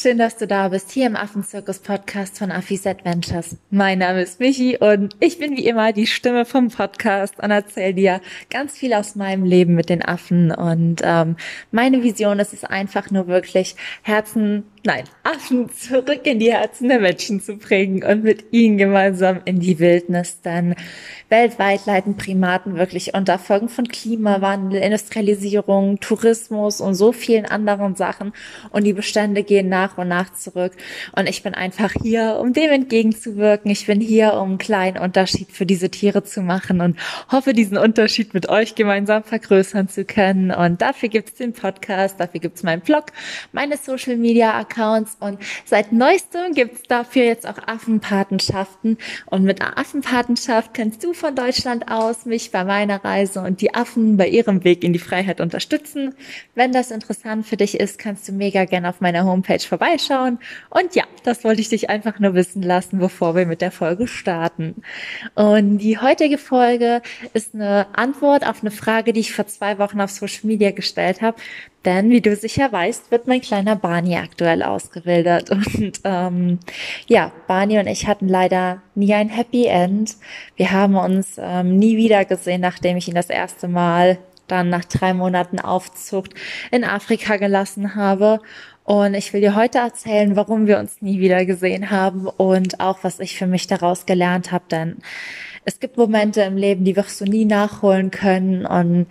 Schön, 0.00 0.16
dass 0.16 0.38
du 0.38 0.46
da 0.46 0.68
bist, 0.68 0.92
hier 0.92 1.06
im 1.06 1.14
Affenzirkus 1.14 1.80
Podcast 1.80 2.38
von 2.38 2.50
Affis 2.50 2.86
Adventures. 2.86 3.58
Mein 3.70 3.98
Name 3.98 4.22
ist 4.22 4.40
Michi 4.40 4.78
und 4.78 5.14
ich 5.20 5.38
bin 5.38 5.58
wie 5.58 5.66
immer 5.66 5.92
die 5.92 6.06
Stimme 6.06 6.46
vom 6.46 6.70
Podcast 6.70 7.34
und 7.38 7.50
erzähle 7.50 7.92
dir 7.92 8.20
ganz 8.48 8.78
viel 8.78 8.94
aus 8.94 9.14
meinem 9.14 9.44
Leben 9.44 9.74
mit 9.74 9.90
den 9.90 10.02
Affen. 10.02 10.52
Und 10.52 11.02
ähm, 11.04 11.36
meine 11.70 12.02
Vision 12.02 12.38
ist 12.38 12.54
es 12.54 12.64
einfach 12.64 13.10
nur 13.10 13.26
wirklich, 13.26 13.76
Herzen 14.00 14.64
nein, 14.84 15.04
Affen 15.22 15.70
zurück 15.70 16.20
in 16.24 16.38
die 16.38 16.52
Herzen 16.52 16.88
der 16.88 17.00
Menschen 17.00 17.40
zu 17.40 17.56
bringen 17.56 18.02
und 18.02 18.24
mit 18.24 18.52
ihnen 18.52 18.78
gemeinsam 18.78 19.40
in 19.44 19.60
die 19.60 19.78
Wildnis. 19.78 20.40
Denn 20.40 20.74
weltweit 21.28 21.86
leiden 21.86 22.16
Primaten 22.16 22.76
wirklich 22.76 23.14
unter 23.14 23.38
Folgen 23.38 23.68
von 23.68 23.86
Klimawandel, 23.86 24.80
Industrialisierung, 24.80 26.00
Tourismus 26.00 26.80
und 26.80 26.94
so 26.94 27.12
vielen 27.12 27.46
anderen 27.46 27.94
Sachen. 27.94 28.32
Und 28.70 28.84
die 28.84 28.92
Bestände 28.92 29.42
gehen 29.42 29.68
nach 29.68 29.98
und 29.98 30.08
nach 30.08 30.32
zurück. 30.32 30.72
Und 31.12 31.28
ich 31.28 31.42
bin 31.42 31.54
einfach 31.54 31.92
hier, 32.02 32.38
um 32.40 32.52
dem 32.52 32.70
entgegenzuwirken. 32.70 33.70
Ich 33.70 33.86
bin 33.86 34.00
hier, 34.00 34.34
um 34.34 34.50
einen 34.50 34.58
kleinen 34.58 34.98
Unterschied 34.98 35.52
für 35.52 35.66
diese 35.66 35.90
Tiere 35.90 36.24
zu 36.24 36.42
machen 36.42 36.80
und 36.80 36.98
hoffe, 37.30 37.52
diesen 37.52 37.76
Unterschied 37.76 38.34
mit 38.34 38.48
euch 38.48 38.74
gemeinsam 38.74 39.22
vergrößern 39.22 39.88
zu 39.88 40.04
können. 40.04 40.50
Und 40.50 40.80
dafür 40.80 41.08
gibt's 41.08 41.34
den 41.34 41.52
Podcast, 41.52 42.18
dafür 42.18 42.40
gibt's 42.40 42.62
meinen 42.62 42.80
Blog, 42.80 43.06
meine 43.52 43.76
Social 43.76 44.16
Media 44.16 44.58
Accounts 44.70 45.16
und 45.20 45.38
seit 45.64 45.92
neuestem 45.92 46.52
gibt's 46.54 46.82
dafür 46.88 47.24
jetzt 47.24 47.46
auch 47.46 47.58
Affenpatenschaften 47.66 48.98
und 49.26 49.42
mit 49.42 49.60
einer 49.60 49.78
Affenpatenschaft 49.78 50.74
kannst 50.74 51.02
du 51.04 51.12
von 51.12 51.34
Deutschland 51.34 51.90
aus 51.90 52.24
mich 52.24 52.50
bei 52.50 52.64
meiner 52.64 53.04
Reise 53.04 53.40
und 53.40 53.60
die 53.60 53.74
Affen 53.74 54.16
bei 54.16 54.28
ihrem 54.28 54.64
Weg 54.64 54.84
in 54.84 54.92
die 54.92 54.98
Freiheit 54.98 55.40
unterstützen. 55.40 56.14
Wenn 56.54 56.72
das 56.72 56.90
interessant 56.90 57.46
für 57.46 57.56
dich 57.56 57.78
ist, 57.78 57.98
kannst 57.98 58.28
du 58.28 58.32
mega 58.32 58.64
gerne 58.64 58.88
auf 58.88 59.00
meiner 59.00 59.24
Homepage 59.24 59.60
vorbeischauen 59.60 60.38
und 60.70 60.94
ja, 60.94 61.04
das 61.24 61.44
wollte 61.44 61.60
ich 61.60 61.68
dich 61.68 61.90
einfach 61.90 62.18
nur 62.18 62.34
wissen 62.34 62.62
lassen, 62.62 62.98
bevor 62.98 63.34
wir 63.34 63.46
mit 63.46 63.60
der 63.60 63.72
Folge 63.72 64.06
starten. 64.06 64.82
Und 65.34 65.78
die 65.78 65.98
heutige 65.98 66.38
Folge 66.38 67.02
ist 67.32 67.54
eine 67.54 67.86
Antwort 67.94 68.46
auf 68.46 68.62
eine 68.62 68.70
Frage, 68.70 69.12
die 69.12 69.20
ich 69.20 69.32
vor 69.32 69.46
zwei 69.46 69.78
Wochen 69.78 70.00
auf 70.00 70.10
Social 70.10 70.46
Media 70.46 70.70
gestellt 70.70 71.22
habe, 71.22 71.36
denn 71.84 72.10
wie 72.10 72.20
du 72.20 72.36
sicher 72.36 72.70
weißt, 72.70 73.10
wird 73.10 73.26
mein 73.26 73.40
kleiner 73.40 73.74
Barney 73.74 74.16
aktuell 74.16 74.62
ausgewildert. 74.62 75.50
Und 75.50 76.00
ähm, 76.04 76.58
ja, 77.06 77.32
Barney 77.46 77.78
und 77.78 77.86
ich 77.86 78.06
hatten 78.06 78.28
leider 78.28 78.82
nie 78.94 79.14
ein 79.14 79.28
Happy 79.28 79.66
End. 79.66 80.16
Wir 80.56 80.72
haben 80.72 80.96
uns 80.96 81.36
ähm, 81.38 81.78
nie 81.78 81.96
wieder 81.96 82.24
gesehen, 82.24 82.60
nachdem 82.60 82.96
ich 82.96 83.08
ihn 83.08 83.14
das 83.14 83.30
erste 83.30 83.68
Mal 83.68 84.18
dann 84.46 84.68
nach 84.68 84.84
drei 84.84 85.14
Monaten 85.14 85.58
Aufzucht 85.58 86.34
in 86.70 86.84
Afrika 86.84 87.36
gelassen 87.36 87.94
habe. 87.94 88.40
Und 88.84 89.14
ich 89.14 89.32
will 89.32 89.40
dir 89.40 89.54
heute 89.54 89.78
erzählen, 89.78 90.36
warum 90.36 90.66
wir 90.66 90.78
uns 90.78 91.00
nie 91.00 91.20
wieder 91.20 91.44
gesehen 91.44 91.90
haben 91.90 92.26
und 92.26 92.80
auch, 92.80 92.98
was 93.02 93.20
ich 93.20 93.38
für 93.38 93.46
mich 93.46 93.68
daraus 93.68 94.04
gelernt 94.04 94.50
habe. 94.50 94.64
Denn 94.70 94.96
es 95.64 95.78
gibt 95.78 95.96
Momente 95.96 96.42
im 96.42 96.56
Leben, 96.56 96.84
die 96.84 96.96
wirst 96.96 97.20
du 97.20 97.24
nie 97.24 97.44
nachholen 97.44 98.10
können. 98.10 98.66
Und 98.66 99.06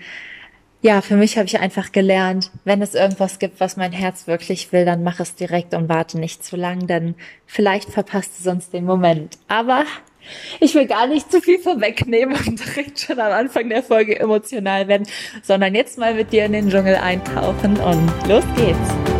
ja, 0.81 1.02
für 1.02 1.16
mich 1.16 1.38
habe 1.38 1.47
ich 1.47 1.59
einfach 1.59 1.91
gelernt, 1.91 2.52
wenn 2.63 2.81
es 2.81 2.95
irgendwas 2.95 3.39
gibt, 3.39 3.59
was 3.59 3.75
mein 3.75 3.91
Herz 3.91 4.27
wirklich 4.27 4.72
will, 4.72 4.85
dann 4.85 5.03
mach 5.03 5.19
es 5.19 5.35
direkt 5.35 5.73
und 5.73 5.89
warte 5.89 6.19
nicht 6.19 6.44
zu 6.44 6.55
lang, 6.55 6.88
denn 6.88 7.16
vielleicht 7.45 7.89
verpasst 7.89 8.39
du 8.39 8.44
sonst 8.44 8.73
den 8.73 8.85
Moment. 8.85 9.38
Aber 9.47 9.83
ich 10.59 10.75
will 10.75 10.85
gar 10.85 11.07
nicht 11.07 11.31
zu 11.31 11.41
viel 11.41 11.59
vorwegnehmen 11.59 12.38
und 12.47 12.59
direkt 12.59 13.00
schon 13.00 13.19
am 13.19 13.31
Anfang 13.31 13.69
der 13.69 13.83
Folge 13.83 14.19
emotional 14.19 14.88
werden, 14.88 15.07
sondern 15.44 15.75
jetzt 15.75 15.97
mal 15.97 16.13
mit 16.13 16.31
dir 16.31 16.45
in 16.45 16.53
den 16.53 16.69
Dschungel 16.69 16.95
eintauchen 16.95 17.77
und 17.77 18.27
los 18.27 18.46
geht's. 18.56 19.19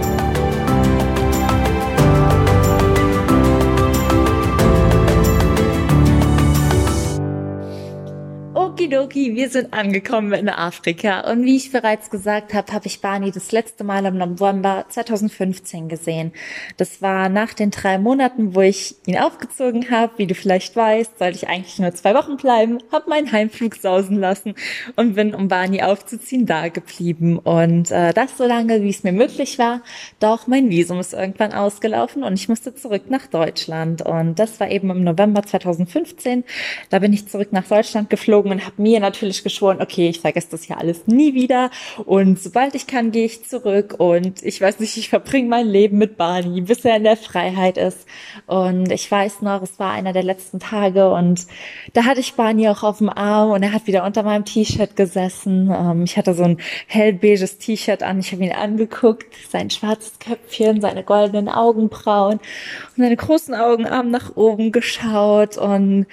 Okidoki, 8.80 9.36
wir 9.36 9.50
sind 9.50 9.74
angekommen 9.74 10.32
in 10.32 10.48
Afrika. 10.48 11.30
Und 11.30 11.44
wie 11.44 11.58
ich 11.58 11.74
bereits 11.74 12.10
gesagt 12.10 12.54
habe, 12.54 12.72
habe 12.72 12.88
ich 12.88 13.02
Barney 13.02 13.30
das 13.30 13.52
letzte 13.52 13.84
Mal 13.84 14.06
im 14.06 14.18
November 14.18 14.86
2015 14.88 15.90
gesehen. 15.90 16.32
Das 16.78 17.02
war 17.02 17.28
nach 17.28 17.54
den 17.54 17.72
drei 17.72 17.98
Monaten, 17.98 18.56
wo 18.56 18.62
ich 18.62 18.96
ihn 19.06 19.18
aufgezogen 19.18 19.92
habe. 19.92 20.14
Wie 20.16 20.28
du 20.28 20.34
vielleicht 20.34 20.78
weißt, 20.78 21.20
sollte 21.20 21.36
ich 21.36 21.50
eigentlich 21.50 21.78
nur 21.78 21.94
zwei 21.94 22.16
Wochen 22.16 22.38
bleiben, 22.38 22.78
habe 22.90 23.10
meinen 23.10 23.30
Heimflug 23.34 23.76
sausen 23.76 24.16
lassen 24.16 24.56
und 24.96 25.16
bin, 25.16 25.36
um 25.36 25.50
Barney 25.50 25.84
aufzuziehen, 25.84 26.46
da 26.46 26.70
geblieben. 26.70 27.38
Und 27.38 27.92
äh, 27.92 28.14
das 28.14 28.38
so 28.38 28.46
lange, 28.46 28.82
wie 28.82 28.92
es 28.92 29.04
mir 29.04 29.12
möglich 29.12 29.60
war. 29.60 29.82
Doch 30.22 30.48
mein 30.48 30.70
Visum 30.70 31.02
ist 31.02 31.12
irgendwann 31.12 31.52
ausgelaufen 31.52 32.24
und 32.24 32.36
ich 32.36 32.48
musste 32.48 32.74
zurück 32.74 33.10
nach 33.10 33.28
Deutschland. 33.28 34.04
Und 34.04 34.40
das 34.40 34.62
war 34.62 34.72
eben 34.72 34.90
im 34.90 35.04
November 35.04 35.44
2015. 35.44 36.46
Da 36.90 37.00
bin 37.00 37.12
ich 37.12 37.28
zurück 37.28 37.50
nach 37.52 37.68
Deutschland 37.68 38.10
geflogen 38.10 38.54
und 38.54 38.69
habe 38.70 38.82
mir 38.82 39.00
natürlich 39.00 39.44
geschworen, 39.44 39.82
okay, 39.82 40.10
ich 40.10 40.20
vergesse 40.20 40.50
das 40.52 40.68
ja 40.68 40.78
alles 40.78 41.08
nie 41.08 41.34
wieder. 41.34 41.72
Und 42.06 42.40
sobald 42.40 42.76
ich 42.76 42.88
kann, 42.88 43.12
gehe 43.12 43.26
ich 43.26 43.46
zurück. 43.46 43.96
Und 43.98 44.44
ich 44.44 44.62
weiß 44.62 44.80
nicht, 44.80 44.98
ich 44.98 45.10
verbringe 45.10 45.50
mein 45.50 45.68
Leben 45.68 45.98
mit 45.98 46.18
Barney, 46.18 46.62
bis 46.62 46.86
er 46.86 46.98
in 46.98 47.04
der 47.04 47.18
Freiheit 47.18 47.78
ist. 47.78 48.08
Und 48.46 48.92
ich 48.92 49.10
weiß 49.10 49.42
noch, 49.42 49.62
es 49.62 49.80
war 49.80 49.92
einer 49.92 50.14
der 50.14 50.24
letzten 50.24 50.60
Tage. 50.60 51.10
Und 51.10 51.48
da 51.94 52.06
hatte 52.06 52.20
ich 52.20 52.34
Barney 52.34 52.70
auch 52.70 52.84
auf 52.84 53.00
dem 53.00 53.10
Arm 53.10 53.52
und 53.52 53.64
er 53.64 53.74
hat 53.74 53.88
wieder 53.88 54.06
unter 54.06 54.24
meinem 54.24 54.46
T-Shirt 54.46 54.96
gesessen. 54.96 55.74
Ähm, 55.74 56.04
ich 56.04 56.18
hatte 56.18 56.34
so 56.34 56.44
ein 56.44 56.58
hellbeiges 56.88 57.58
T-Shirt 57.58 58.04
an, 58.04 58.20
ich 58.20 58.32
habe 58.32 58.44
ihn 58.44 58.52
angeguckt, 58.52 59.34
sein 59.50 59.70
schwarzes 59.70 60.20
Köpfchen, 60.20 60.82
seine 60.82 61.04
goldenen 61.04 61.50
Augenbrauen 61.50 62.40
und 62.40 63.04
seine 63.04 63.18
großen 63.18 63.54
Augen 63.54 63.90
haben 63.90 64.12
nach 64.12 64.36
oben 64.36 64.72
geschaut. 64.72 65.58
Und 65.58 66.06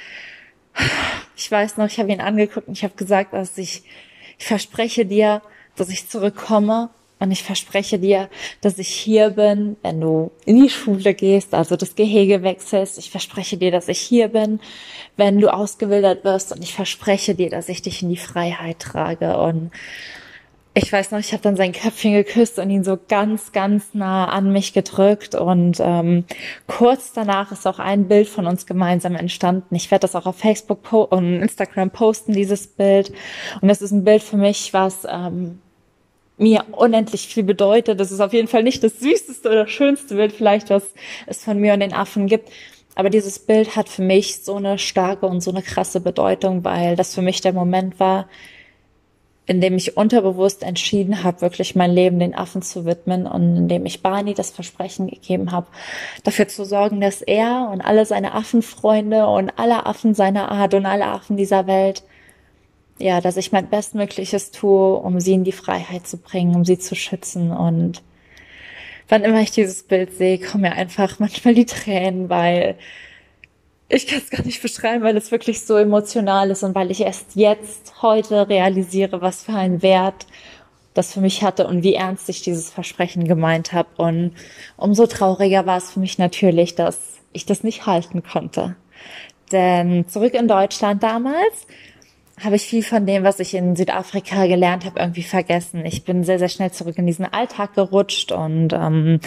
ich 1.36 1.50
weiß 1.50 1.76
noch, 1.76 1.86
ich 1.86 1.98
habe 1.98 2.10
ihn 2.10 2.20
angeguckt 2.20 2.68
und 2.68 2.74
ich 2.76 2.84
habe 2.84 2.94
gesagt, 2.94 3.32
dass 3.32 3.58
ich, 3.58 3.82
ich 4.38 4.46
verspreche 4.46 5.04
dir, 5.04 5.42
dass 5.76 5.90
ich 5.90 6.08
zurückkomme 6.08 6.90
und 7.18 7.30
ich 7.30 7.42
verspreche 7.42 7.98
dir, 7.98 8.28
dass 8.60 8.78
ich 8.78 8.88
hier 8.88 9.30
bin, 9.30 9.76
wenn 9.82 10.00
du 10.00 10.30
in 10.44 10.62
die 10.62 10.68
Schule 10.68 11.14
gehst, 11.14 11.54
also 11.54 11.76
das 11.76 11.94
Gehege 11.94 12.42
wechselst. 12.42 12.98
Ich 12.98 13.10
verspreche 13.10 13.56
dir, 13.56 13.70
dass 13.70 13.88
ich 13.88 13.98
hier 13.98 14.28
bin, 14.28 14.60
wenn 15.16 15.40
du 15.40 15.52
ausgewildert 15.52 16.24
wirst. 16.24 16.52
Und 16.52 16.62
ich 16.62 16.74
verspreche 16.74 17.34
dir, 17.34 17.48
dass 17.48 17.70
ich 17.70 17.80
dich 17.80 18.02
in 18.02 18.10
die 18.10 18.18
Freiheit 18.18 18.80
trage. 18.80 19.38
Und 19.38 19.70
ich 20.78 20.92
weiß 20.92 21.10
noch, 21.10 21.18
ich 21.18 21.32
habe 21.32 21.42
dann 21.42 21.56
sein 21.56 21.72
Köpfchen 21.72 22.12
geküsst 22.12 22.58
und 22.58 22.68
ihn 22.68 22.84
so 22.84 22.98
ganz, 23.08 23.52
ganz 23.52 23.94
nah 23.94 24.28
an 24.28 24.52
mich 24.52 24.74
gedrückt. 24.74 25.34
Und 25.34 25.78
ähm, 25.80 26.24
kurz 26.66 27.14
danach 27.14 27.50
ist 27.50 27.66
auch 27.66 27.78
ein 27.78 28.08
Bild 28.08 28.28
von 28.28 28.46
uns 28.46 28.66
gemeinsam 28.66 29.16
entstanden. 29.16 29.74
Ich 29.74 29.90
werde 29.90 30.02
das 30.02 30.14
auch 30.14 30.26
auf 30.26 30.36
Facebook 30.36 30.92
und 30.92 31.40
Instagram 31.40 31.90
posten, 31.90 32.34
dieses 32.34 32.66
Bild. 32.66 33.10
Und 33.62 33.68
das 33.68 33.80
ist 33.80 33.92
ein 33.92 34.04
Bild 34.04 34.22
für 34.22 34.36
mich, 34.36 34.74
was 34.74 35.06
ähm, 35.08 35.62
mir 36.36 36.66
unendlich 36.72 37.26
viel 37.26 37.44
bedeutet. 37.44 37.98
Das 37.98 38.12
ist 38.12 38.20
auf 38.20 38.34
jeden 38.34 38.48
Fall 38.48 38.62
nicht 38.62 38.84
das 38.84 39.00
süßeste 39.00 39.48
oder 39.48 39.68
schönste 39.68 40.16
Bild 40.16 40.32
vielleicht, 40.32 40.68
was 40.68 40.92
es 41.26 41.42
von 41.42 41.58
mir 41.58 41.72
und 41.72 41.80
den 41.80 41.94
Affen 41.94 42.26
gibt. 42.26 42.50
Aber 42.94 43.08
dieses 43.08 43.38
Bild 43.38 43.76
hat 43.76 43.88
für 43.88 44.02
mich 44.02 44.44
so 44.44 44.56
eine 44.56 44.78
starke 44.78 45.24
und 45.24 45.40
so 45.40 45.50
eine 45.50 45.62
krasse 45.62 46.00
Bedeutung, 46.00 46.64
weil 46.64 46.96
das 46.96 47.14
für 47.14 47.22
mich 47.22 47.40
der 47.40 47.54
Moment 47.54 47.98
war, 47.98 48.28
in 49.46 49.60
dem 49.60 49.76
ich 49.76 49.96
unterbewusst 49.96 50.64
entschieden 50.64 51.22
habe, 51.22 51.40
wirklich 51.40 51.76
mein 51.76 51.92
Leben 51.92 52.18
den 52.18 52.34
Affen 52.34 52.62
zu 52.62 52.84
widmen 52.84 53.26
und 53.26 53.56
in 53.56 53.68
dem 53.68 53.86
ich 53.86 54.02
Barney 54.02 54.34
das 54.34 54.50
Versprechen 54.50 55.06
gegeben 55.06 55.52
habe, 55.52 55.68
dafür 56.24 56.48
zu 56.48 56.64
sorgen, 56.64 57.00
dass 57.00 57.22
er 57.22 57.70
und 57.72 57.80
alle 57.80 58.04
seine 58.06 58.34
Affenfreunde 58.34 59.28
und 59.28 59.52
alle 59.56 59.86
Affen 59.86 60.14
seiner 60.14 60.50
Art 60.50 60.74
und 60.74 60.84
alle 60.84 61.06
Affen 61.06 61.36
dieser 61.36 61.68
Welt, 61.68 62.02
ja, 62.98 63.20
dass 63.20 63.36
ich 63.36 63.52
mein 63.52 63.68
Bestmögliches 63.68 64.50
tue, 64.50 64.96
um 64.96 65.20
sie 65.20 65.34
in 65.34 65.44
die 65.44 65.52
Freiheit 65.52 66.08
zu 66.08 66.16
bringen, 66.16 66.56
um 66.56 66.64
sie 66.64 66.78
zu 66.78 66.96
schützen. 66.96 67.52
Und 67.52 68.02
wann 69.08 69.22
immer 69.22 69.42
ich 69.42 69.52
dieses 69.52 69.84
Bild 69.84 70.12
sehe, 70.12 70.40
kommen 70.40 70.62
mir 70.62 70.72
einfach 70.72 71.20
manchmal 71.20 71.54
die 71.54 71.66
Tränen, 71.66 72.28
weil 72.28 72.76
ich 73.88 74.06
kann 74.06 74.18
es 74.18 74.30
gar 74.30 74.44
nicht 74.44 74.62
beschreiben, 74.62 75.04
weil 75.04 75.16
es 75.16 75.30
wirklich 75.30 75.64
so 75.64 75.76
emotional 75.76 76.50
ist 76.50 76.62
und 76.62 76.74
weil 76.74 76.90
ich 76.90 77.00
erst 77.00 77.36
jetzt, 77.36 78.02
heute 78.02 78.48
realisiere, 78.48 79.20
was 79.20 79.44
für 79.44 79.52
einen 79.52 79.82
Wert 79.82 80.26
das 80.94 81.12
für 81.12 81.20
mich 81.20 81.42
hatte 81.42 81.66
und 81.66 81.82
wie 81.82 81.94
ernst 81.94 82.28
ich 82.28 82.42
dieses 82.42 82.70
Versprechen 82.70 83.28
gemeint 83.28 83.72
habe. 83.72 83.88
Und 83.96 84.32
umso 84.76 85.06
trauriger 85.06 85.66
war 85.66 85.76
es 85.76 85.90
für 85.90 86.00
mich 86.00 86.18
natürlich, 86.18 86.74
dass 86.74 86.98
ich 87.32 87.46
das 87.46 87.62
nicht 87.62 87.86
halten 87.86 88.22
konnte. 88.22 88.76
Denn 89.52 90.08
zurück 90.08 90.34
in 90.34 90.48
Deutschland 90.48 91.02
damals 91.02 91.66
habe 92.38 92.56
ich 92.56 92.66
viel 92.66 92.82
von 92.82 93.06
dem, 93.06 93.24
was 93.24 93.40
ich 93.40 93.54
in 93.54 93.76
Südafrika 93.76 94.46
gelernt 94.46 94.84
habe, 94.84 95.00
irgendwie 95.00 95.22
vergessen. 95.22 95.86
Ich 95.86 96.04
bin 96.04 96.22
sehr, 96.22 96.38
sehr 96.38 96.50
schnell 96.50 96.70
zurück 96.70 96.98
in 96.98 97.06
diesen 97.06 97.24
Alltag 97.24 97.74
gerutscht 97.74 98.30
und 98.30 98.74
ähm, 98.74 99.20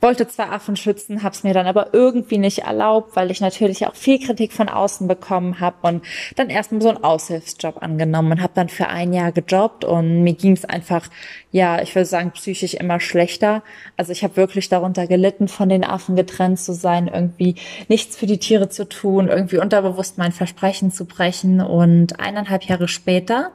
wollte 0.00 0.28
zwar 0.28 0.52
Affen 0.52 0.76
schützen, 0.76 1.24
habe 1.24 1.34
es 1.34 1.42
mir 1.42 1.54
dann 1.54 1.66
aber 1.66 1.88
irgendwie 1.92 2.38
nicht 2.38 2.60
erlaubt, 2.60 3.16
weil 3.16 3.32
ich 3.32 3.40
natürlich 3.40 3.84
auch 3.88 3.96
viel 3.96 4.24
Kritik 4.24 4.52
von 4.52 4.68
außen 4.68 5.08
bekommen 5.08 5.58
habe 5.58 5.76
und 5.82 6.04
dann 6.36 6.50
erstmal 6.50 6.82
so 6.82 6.90
einen 6.90 7.02
Aushilfsjob 7.02 7.82
angenommen 7.82 8.30
und 8.30 8.42
habe 8.42 8.52
dann 8.54 8.68
für 8.68 8.86
ein 8.86 9.12
Jahr 9.12 9.32
gejobbt 9.32 9.84
und 9.84 10.22
mir 10.22 10.34
ging 10.34 10.52
es 10.52 10.64
einfach, 10.64 11.08
ja, 11.50 11.82
ich 11.82 11.92
würde 11.96 12.06
sagen, 12.06 12.30
psychisch 12.30 12.74
immer 12.74 13.00
schlechter. 13.00 13.64
Also 13.96 14.12
ich 14.12 14.22
habe 14.22 14.36
wirklich 14.36 14.68
darunter 14.68 15.08
gelitten, 15.08 15.48
von 15.48 15.68
den 15.68 15.82
Affen 15.82 16.14
getrennt 16.14 16.60
zu 16.60 16.74
sein, 16.74 17.10
irgendwie 17.12 17.56
nichts 17.88 18.16
für 18.16 18.26
die 18.26 18.38
Tiere 18.38 18.68
zu 18.68 18.88
tun, 18.88 19.26
irgendwie 19.26 19.58
unterbewusst 19.58 20.16
mein 20.16 20.30
Versprechen 20.30 20.92
zu 20.92 21.06
brechen 21.06 21.60
und 21.60 22.20
eineinhalb 22.20 22.51
anderthalb 22.52 22.64
Jahre 22.64 22.88
später, 22.88 23.52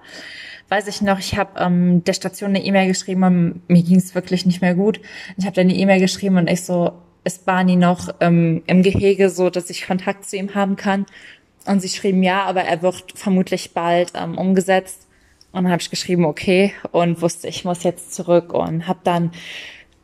weiß 0.70 0.88
ich 0.88 1.02
noch, 1.02 1.20
ich 1.20 1.38
habe 1.38 1.60
ähm, 1.60 2.04
der 2.04 2.14
Station 2.14 2.50
eine 2.50 2.64
E-Mail 2.64 2.88
geschrieben 2.88 3.24
und 3.24 3.70
mir 3.70 3.84
ging 3.84 3.98
es 3.98 4.16
wirklich 4.16 4.46
nicht 4.46 4.62
mehr 4.62 4.76
gut. 4.76 5.00
Ich 5.38 5.46
habe 5.46 5.56
dann 5.56 5.70
eine 5.70 5.78
E-Mail 5.78 6.00
geschrieben 6.00 6.38
und 6.38 6.50
ich 6.50 6.64
so, 6.64 6.94
ist 7.24 7.46
Barney 7.46 7.76
noch 7.76 8.10
ähm, 8.20 8.64
im 8.68 8.84
Gehege, 8.84 9.30
so 9.30 9.50
dass 9.50 9.70
ich 9.70 9.86
Kontakt 9.86 10.26
zu 10.26 10.38
ihm 10.38 10.56
haben 10.56 10.76
kann? 10.76 11.06
Und 11.66 11.82
sie 11.82 11.90
schrieben 11.90 12.24
ja, 12.24 12.44
aber 12.44 12.62
er 12.62 12.82
wird 12.82 13.14
vermutlich 13.16 13.74
bald 13.74 14.14
ähm, 14.16 14.38
umgesetzt. 14.38 15.08
Und 15.52 15.64
dann 15.64 15.72
habe 15.72 15.82
ich 15.82 15.90
geschrieben, 15.90 16.26
okay, 16.26 16.74
und 16.92 17.22
wusste, 17.22 17.48
ich 17.48 17.66
muss 17.66 17.84
jetzt 17.84 18.14
zurück 18.14 18.54
und 18.54 18.88
habe 18.88 19.00
dann 19.04 19.32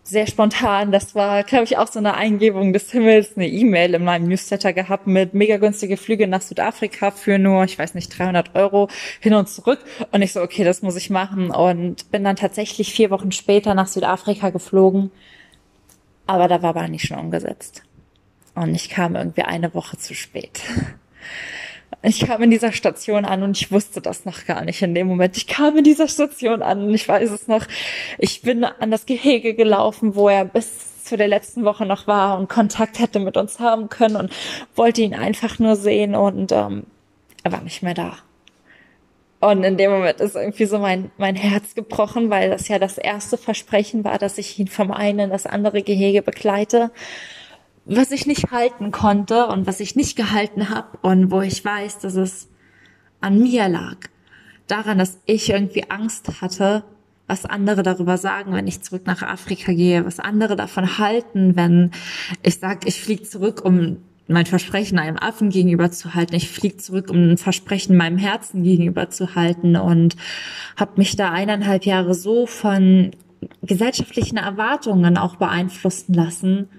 sehr 0.03 0.27
spontan. 0.27 0.91
Das 0.91 1.15
war, 1.15 1.43
glaube 1.43 1.63
ich, 1.63 1.77
auch 1.77 1.87
so 1.87 1.99
eine 1.99 2.15
Eingebung 2.15 2.73
des 2.73 2.91
Himmels, 2.91 3.31
eine 3.35 3.47
E-Mail 3.47 3.93
in 3.95 4.03
meinem 4.03 4.27
Newsletter 4.27 4.73
gehabt 4.73 5.07
mit 5.07 5.33
mega 5.33 5.57
günstige 5.57 5.97
Flüge 5.97 6.27
nach 6.27 6.41
Südafrika 6.41 7.11
für 7.11 7.39
nur, 7.39 7.63
ich 7.63 7.79
weiß 7.79 7.95
nicht, 7.95 8.17
300 8.17 8.53
Euro 8.55 8.89
hin 9.21 9.33
und 9.33 9.47
zurück. 9.47 9.79
Und 10.11 10.21
ich 10.21 10.33
so, 10.33 10.41
okay, 10.41 10.63
das 10.63 10.81
muss 10.81 10.97
ich 10.97 11.09
machen. 11.09 11.49
Und 11.51 12.11
bin 12.11 12.23
dann 12.23 12.35
tatsächlich 12.35 12.93
vier 12.93 13.09
Wochen 13.09 13.31
später 13.31 13.73
nach 13.73 13.87
Südafrika 13.87 14.49
geflogen. 14.49 15.11
Aber 16.27 16.47
da 16.47 16.61
war 16.61 16.73
Barney 16.73 16.99
schon 16.99 17.19
umgesetzt. 17.19 17.83
Und 18.55 18.75
ich 18.75 18.89
kam 18.89 19.15
irgendwie 19.15 19.43
eine 19.43 19.73
Woche 19.73 19.97
zu 19.97 20.13
spät. 20.13 20.61
Ich 22.05 22.19
kam 22.19 22.43
in 22.43 22.51
dieser 22.51 22.73
Station 22.73 23.23
an 23.23 23.43
und 23.43 23.57
ich 23.57 23.71
wusste 23.71 24.01
das 24.01 24.25
noch 24.25 24.45
gar 24.45 24.65
nicht 24.65 24.81
in 24.81 24.93
dem 24.93 25.07
Moment. 25.07 25.37
Ich 25.37 25.47
kam 25.47 25.77
in 25.77 25.85
dieser 25.85 26.09
Station 26.09 26.61
an 26.61 26.83
und 26.83 26.93
ich 26.93 27.07
weiß 27.07 27.31
es 27.31 27.47
noch. 27.47 27.65
Ich 28.17 28.41
bin 28.41 28.65
an 28.65 28.91
das 28.91 29.05
Gehege 29.05 29.53
gelaufen, 29.53 30.13
wo 30.13 30.27
er 30.27 30.43
bis 30.43 31.01
zu 31.05 31.15
der 31.15 31.29
letzten 31.29 31.63
Woche 31.63 31.85
noch 31.85 32.05
war 32.05 32.37
und 32.37 32.49
Kontakt 32.49 32.99
hätte 32.99 33.21
mit 33.21 33.37
uns 33.37 33.61
haben 33.61 33.87
können 33.87 34.17
und 34.17 34.33
wollte 34.75 35.01
ihn 35.01 35.15
einfach 35.15 35.59
nur 35.59 35.77
sehen 35.77 36.13
und 36.13 36.51
ähm, 36.51 36.83
er 37.43 37.53
war 37.53 37.61
nicht 37.61 37.83
mehr 37.83 37.93
da. 37.93 38.17
Und 39.39 39.63
in 39.63 39.77
dem 39.77 39.91
Moment 39.91 40.19
ist 40.19 40.35
irgendwie 40.35 40.65
so 40.65 40.79
mein, 40.79 41.09
mein 41.17 41.35
Herz 41.35 41.73
gebrochen, 41.73 42.29
weil 42.29 42.49
das 42.49 42.67
ja 42.67 42.79
das 42.79 42.97
erste 42.97 43.37
Versprechen 43.37 44.03
war, 44.03 44.17
dass 44.17 44.37
ich 44.37 44.59
ihn 44.59 44.67
vom 44.67 44.91
einen 44.91 45.19
in 45.19 45.29
das 45.29 45.45
andere 45.45 45.83
Gehege 45.83 46.21
begleite 46.21 46.91
was 47.85 48.11
ich 48.11 48.25
nicht 48.25 48.51
halten 48.51 48.91
konnte 48.91 49.47
und 49.47 49.67
was 49.67 49.79
ich 49.79 49.95
nicht 49.95 50.15
gehalten 50.15 50.69
habe 50.69 50.97
und 51.01 51.31
wo 51.31 51.41
ich 51.41 51.63
weiß, 51.63 51.99
dass 51.99 52.15
es 52.15 52.49
an 53.21 53.39
mir 53.39 53.67
lag. 53.67 53.97
Daran, 54.67 54.97
dass 54.97 55.19
ich 55.25 55.49
irgendwie 55.49 55.89
Angst 55.89 56.41
hatte, 56.41 56.83
was 57.27 57.45
andere 57.45 57.83
darüber 57.83 58.17
sagen, 58.17 58.53
wenn 58.53 58.67
ich 58.67 58.81
zurück 58.81 59.03
nach 59.05 59.21
Afrika 59.21 59.73
gehe, 59.73 60.05
was 60.05 60.19
andere 60.19 60.55
davon 60.55 60.97
halten, 60.97 61.55
wenn 61.55 61.91
ich 62.41 62.59
sage, 62.59 62.87
ich 62.87 63.01
fliege 63.01 63.23
zurück, 63.23 63.61
um 63.63 63.97
mein 64.27 64.45
Versprechen 64.45 64.99
einem 64.99 65.17
Affen 65.17 65.49
gegenüber 65.49 65.91
zu 65.91 66.13
halten. 66.13 66.35
Ich 66.35 66.49
fliege 66.49 66.77
zurück, 66.77 67.09
um 67.09 67.31
ein 67.31 67.37
Versprechen 67.37 67.97
meinem 67.97 68.17
Herzen 68.17 68.63
gegenüber 68.63 69.09
zu 69.09 69.35
halten 69.35 69.75
und 69.75 70.15
habe 70.77 70.93
mich 70.97 71.15
da 71.15 71.31
eineinhalb 71.31 71.85
Jahre 71.85 72.13
so 72.13 72.45
von 72.45 73.11
gesellschaftlichen 73.61 74.37
Erwartungen 74.37 75.17
auch 75.17 75.35
beeinflussen 75.35 76.13
lassen, 76.13 76.69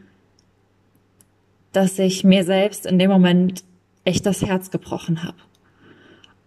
dass 1.77 1.99
ich 1.99 2.25
mir 2.25 2.45
selbst 2.45 2.87
in 2.87 2.99
dem 2.99 3.11
Moment 3.11 3.65
echt 4.05 4.27
das 4.27 4.43
Herz 4.43 4.71
gebrochen 4.71 5.23
habe. 5.23 5.37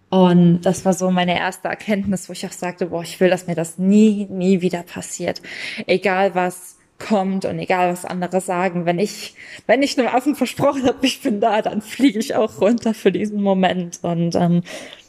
Und 0.10 0.62
das 0.62 0.86
war 0.86 0.94
so 0.94 1.12
meine 1.12 1.38
erste 1.38 1.68
Erkenntnis, 1.68 2.30
wo 2.30 2.34
ich 2.34 2.46
auch 2.46 2.52
sagte, 2.52 2.88
boah, 2.88 3.04
ich 3.04 3.20
will, 3.20 3.30
dass 3.30 3.48
mir 3.48 3.56
das 3.56 3.78
nie, 3.78 4.26
nie 4.30 4.62
wieder 4.62 4.84
passiert. 4.84 5.42
Egal 5.86 6.34
was 6.34 6.78
kommt 6.98 7.46
und 7.46 7.60
egal 7.60 7.92
was 7.92 8.06
andere 8.06 8.42
sagen. 8.42 8.86
Wenn 8.86 9.00
ich, 9.00 9.36
wenn 9.68 9.84
ich 9.84 10.00
einem 10.00 10.08
Affen 10.08 10.36
versprochen 10.36 10.86
habe, 10.86 11.06
ich 11.06 11.22
bin 11.22 11.42
da, 11.42 11.62
dann 11.62 11.82
fliege 11.82 12.20
ich 12.20 12.36
auch 12.36 12.62
runter 12.62 12.94
für 12.94 13.12
diesen 13.12 13.42
Moment. 13.42 14.00
Und 14.02 14.36
ähm, 14.36 14.64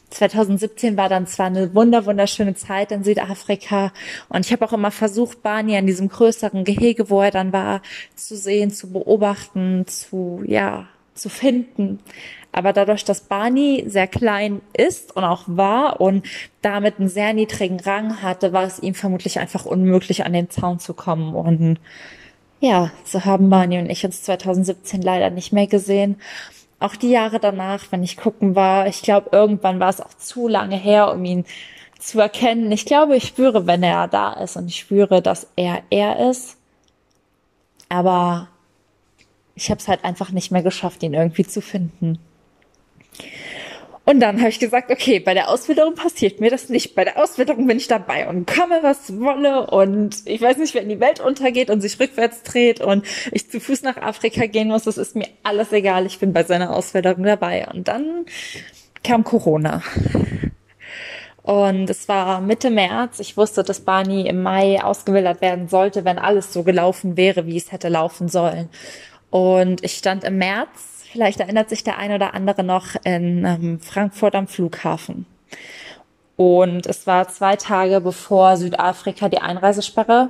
2017 0.09 0.97
war 0.97 1.09
dann 1.09 1.27
zwar 1.27 1.47
eine 1.47 1.73
wunder 1.75 2.05
wunderschöne 2.05 2.55
Zeit 2.55 2.91
in 2.91 3.03
Südafrika 3.03 3.91
und 4.29 4.45
ich 4.45 4.51
habe 4.51 4.65
auch 4.65 4.73
immer 4.73 4.91
versucht, 4.91 5.43
Barney 5.43 5.77
an 5.77 5.87
diesem 5.87 6.09
größeren 6.09 6.63
Gehege, 6.63 7.09
wo 7.09 7.21
er 7.21 7.31
dann 7.31 7.53
war, 7.53 7.81
zu 8.15 8.35
sehen, 8.35 8.71
zu 8.71 8.91
beobachten, 8.91 9.85
zu 9.87 10.43
ja 10.45 10.87
zu 11.13 11.29
finden. 11.29 11.99
Aber 12.51 12.73
dadurch, 12.73 13.05
dass 13.05 13.21
Barney 13.21 13.83
sehr 13.87 14.07
klein 14.07 14.61
ist 14.73 15.15
und 15.15 15.23
auch 15.23 15.43
war 15.45 16.01
und 16.01 16.25
damit 16.61 16.99
einen 16.99 17.09
sehr 17.09 17.33
niedrigen 17.33 17.79
Rang 17.79 18.23
hatte, 18.23 18.53
war 18.53 18.63
es 18.63 18.79
ihm 18.79 18.95
vermutlich 18.95 19.39
einfach 19.39 19.65
unmöglich, 19.65 20.25
an 20.25 20.33
den 20.33 20.49
Zaun 20.49 20.79
zu 20.79 20.93
kommen. 20.93 21.35
Und 21.35 21.79
ja, 22.59 22.91
so 23.03 23.23
haben 23.23 23.49
Barney 23.49 23.77
und 23.77 23.89
ich 23.89 24.03
uns 24.03 24.23
2017 24.23 25.01
leider 25.01 25.29
nicht 25.29 25.53
mehr 25.53 25.67
gesehen 25.67 26.17
auch 26.79 26.95
die 26.95 27.09
Jahre 27.09 27.39
danach, 27.39 27.85
wenn 27.91 28.03
ich 28.03 28.17
gucken 28.17 28.55
war, 28.55 28.87
ich 28.87 29.01
glaube, 29.01 29.29
irgendwann 29.31 29.79
war 29.79 29.89
es 29.89 30.01
auch 30.01 30.13
zu 30.13 30.47
lange 30.47 30.77
her, 30.77 31.11
um 31.11 31.23
ihn 31.25 31.45
zu 31.99 32.19
erkennen. 32.19 32.71
Ich 32.71 32.85
glaube, 32.85 33.15
ich 33.17 33.25
spüre, 33.27 33.67
wenn 33.67 33.83
er 33.83 34.07
da 34.07 34.33
ist 34.33 34.55
und 34.55 34.67
ich 34.67 34.79
spüre, 34.79 35.21
dass 35.21 35.47
er 35.55 35.83
er 35.89 36.29
ist. 36.29 36.57
Aber 37.89 38.47
ich 39.55 39.69
habe 39.69 39.79
es 39.79 39.87
halt 39.87 40.05
einfach 40.05 40.31
nicht 40.31 40.51
mehr 40.51 40.63
geschafft, 40.63 41.03
ihn 41.03 41.13
irgendwie 41.13 41.45
zu 41.45 41.61
finden. 41.61 42.19
Und 44.09 44.21
dann 44.21 44.39
habe 44.39 44.49
ich 44.49 44.57
gesagt, 44.57 44.89
okay, 44.89 45.19
bei 45.19 45.35
der 45.35 45.49
Auswilderung 45.49 45.93
passiert 45.93 46.41
mir 46.41 46.49
das 46.49 46.67
nicht. 46.67 46.95
Bei 46.95 47.03
der 47.03 47.21
Auswilderung 47.21 47.67
bin 47.67 47.77
ich 47.77 47.87
dabei 47.87 48.27
und 48.27 48.47
komme, 48.47 48.79
was 48.81 49.19
wolle. 49.19 49.67
Und 49.67 50.23
ich 50.25 50.41
weiß 50.41 50.57
nicht, 50.57 50.73
wenn 50.73 50.89
die 50.89 50.99
Welt 50.99 51.19
untergeht 51.19 51.69
und 51.69 51.81
sich 51.81 51.99
rückwärts 51.99 52.41
dreht 52.41 52.81
und 52.81 53.05
ich 53.31 53.51
zu 53.51 53.59
Fuß 53.59 53.83
nach 53.83 53.97
Afrika 53.97 54.47
gehen 54.47 54.69
muss, 54.69 54.85
das 54.85 54.97
ist 54.97 55.15
mir 55.15 55.27
alles 55.43 55.71
egal. 55.73 56.07
Ich 56.07 56.17
bin 56.17 56.33
bei 56.33 56.43
seiner 56.43 56.75
Auswilderung 56.75 57.21
dabei. 57.21 57.67
Und 57.71 57.87
dann 57.87 58.25
kam 59.03 59.23
Corona. 59.23 59.83
Und 61.43 61.87
es 61.91 62.07
war 62.07 62.41
Mitte 62.41 62.71
März. 62.71 63.19
Ich 63.19 63.37
wusste, 63.37 63.61
dass 63.61 63.81
Barney 63.81 64.27
im 64.27 64.41
Mai 64.41 64.83
ausgewildert 64.83 65.39
werden 65.41 65.67
sollte, 65.67 66.03
wenn 66.03 66.17
alles 66.17 66.51
so 66.51 66.63
gelaufen 66.63 67.15
wäre, 67.15 67.45
wie 67.45 67.57
es 67.57 67.71
hätte 67.71 67.89
laufen 67.89 68.27
sollen. 68.27 68.69
Und 69.29 69.83
ich 69.83 69.93
stand 69.93 70.23
im 70.23 70.39
März 70.39 70.88
Vielleicht 71.11 71.39
erinnert 71.39 71.69
sich 71.69 71.83
der 71.83 71.97
eine 71.97 72.15
oder 72.15 72.33
andere 72.35 72.63
noch 72.63 72.95
in 73.03 73.43
ähm, 73.45 73.79
Frankfurt 73.79 74.35
am 74.35 74.47
Flughafen. 74.47 75.25
Und 76.35 76.85
es 76.85 77.07
war 77.07 77.27
zwei 77.27 77.55
Tage 77.55 77.99
bevor 77.99 78.57
Südafrika 78.57 79.27
die 79.27 79.39
Einreisesperre 79.39 80.29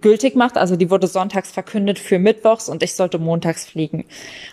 gültig 0.00 0.36
macht. 0.36 0.56
Also 0.56 0.76
die 0.76 0.88
wurde 0.88 1.08
sonntags 1.08 1.50
verkündet 1.50 1.98
für 1.98 2.18
Mittwochs 2.18 2.68
und 2.68 2.82
ich 2.82 2.94
sollte 2.94 3.18
montags 3.18 3.66
fliegen. 3.66 4.04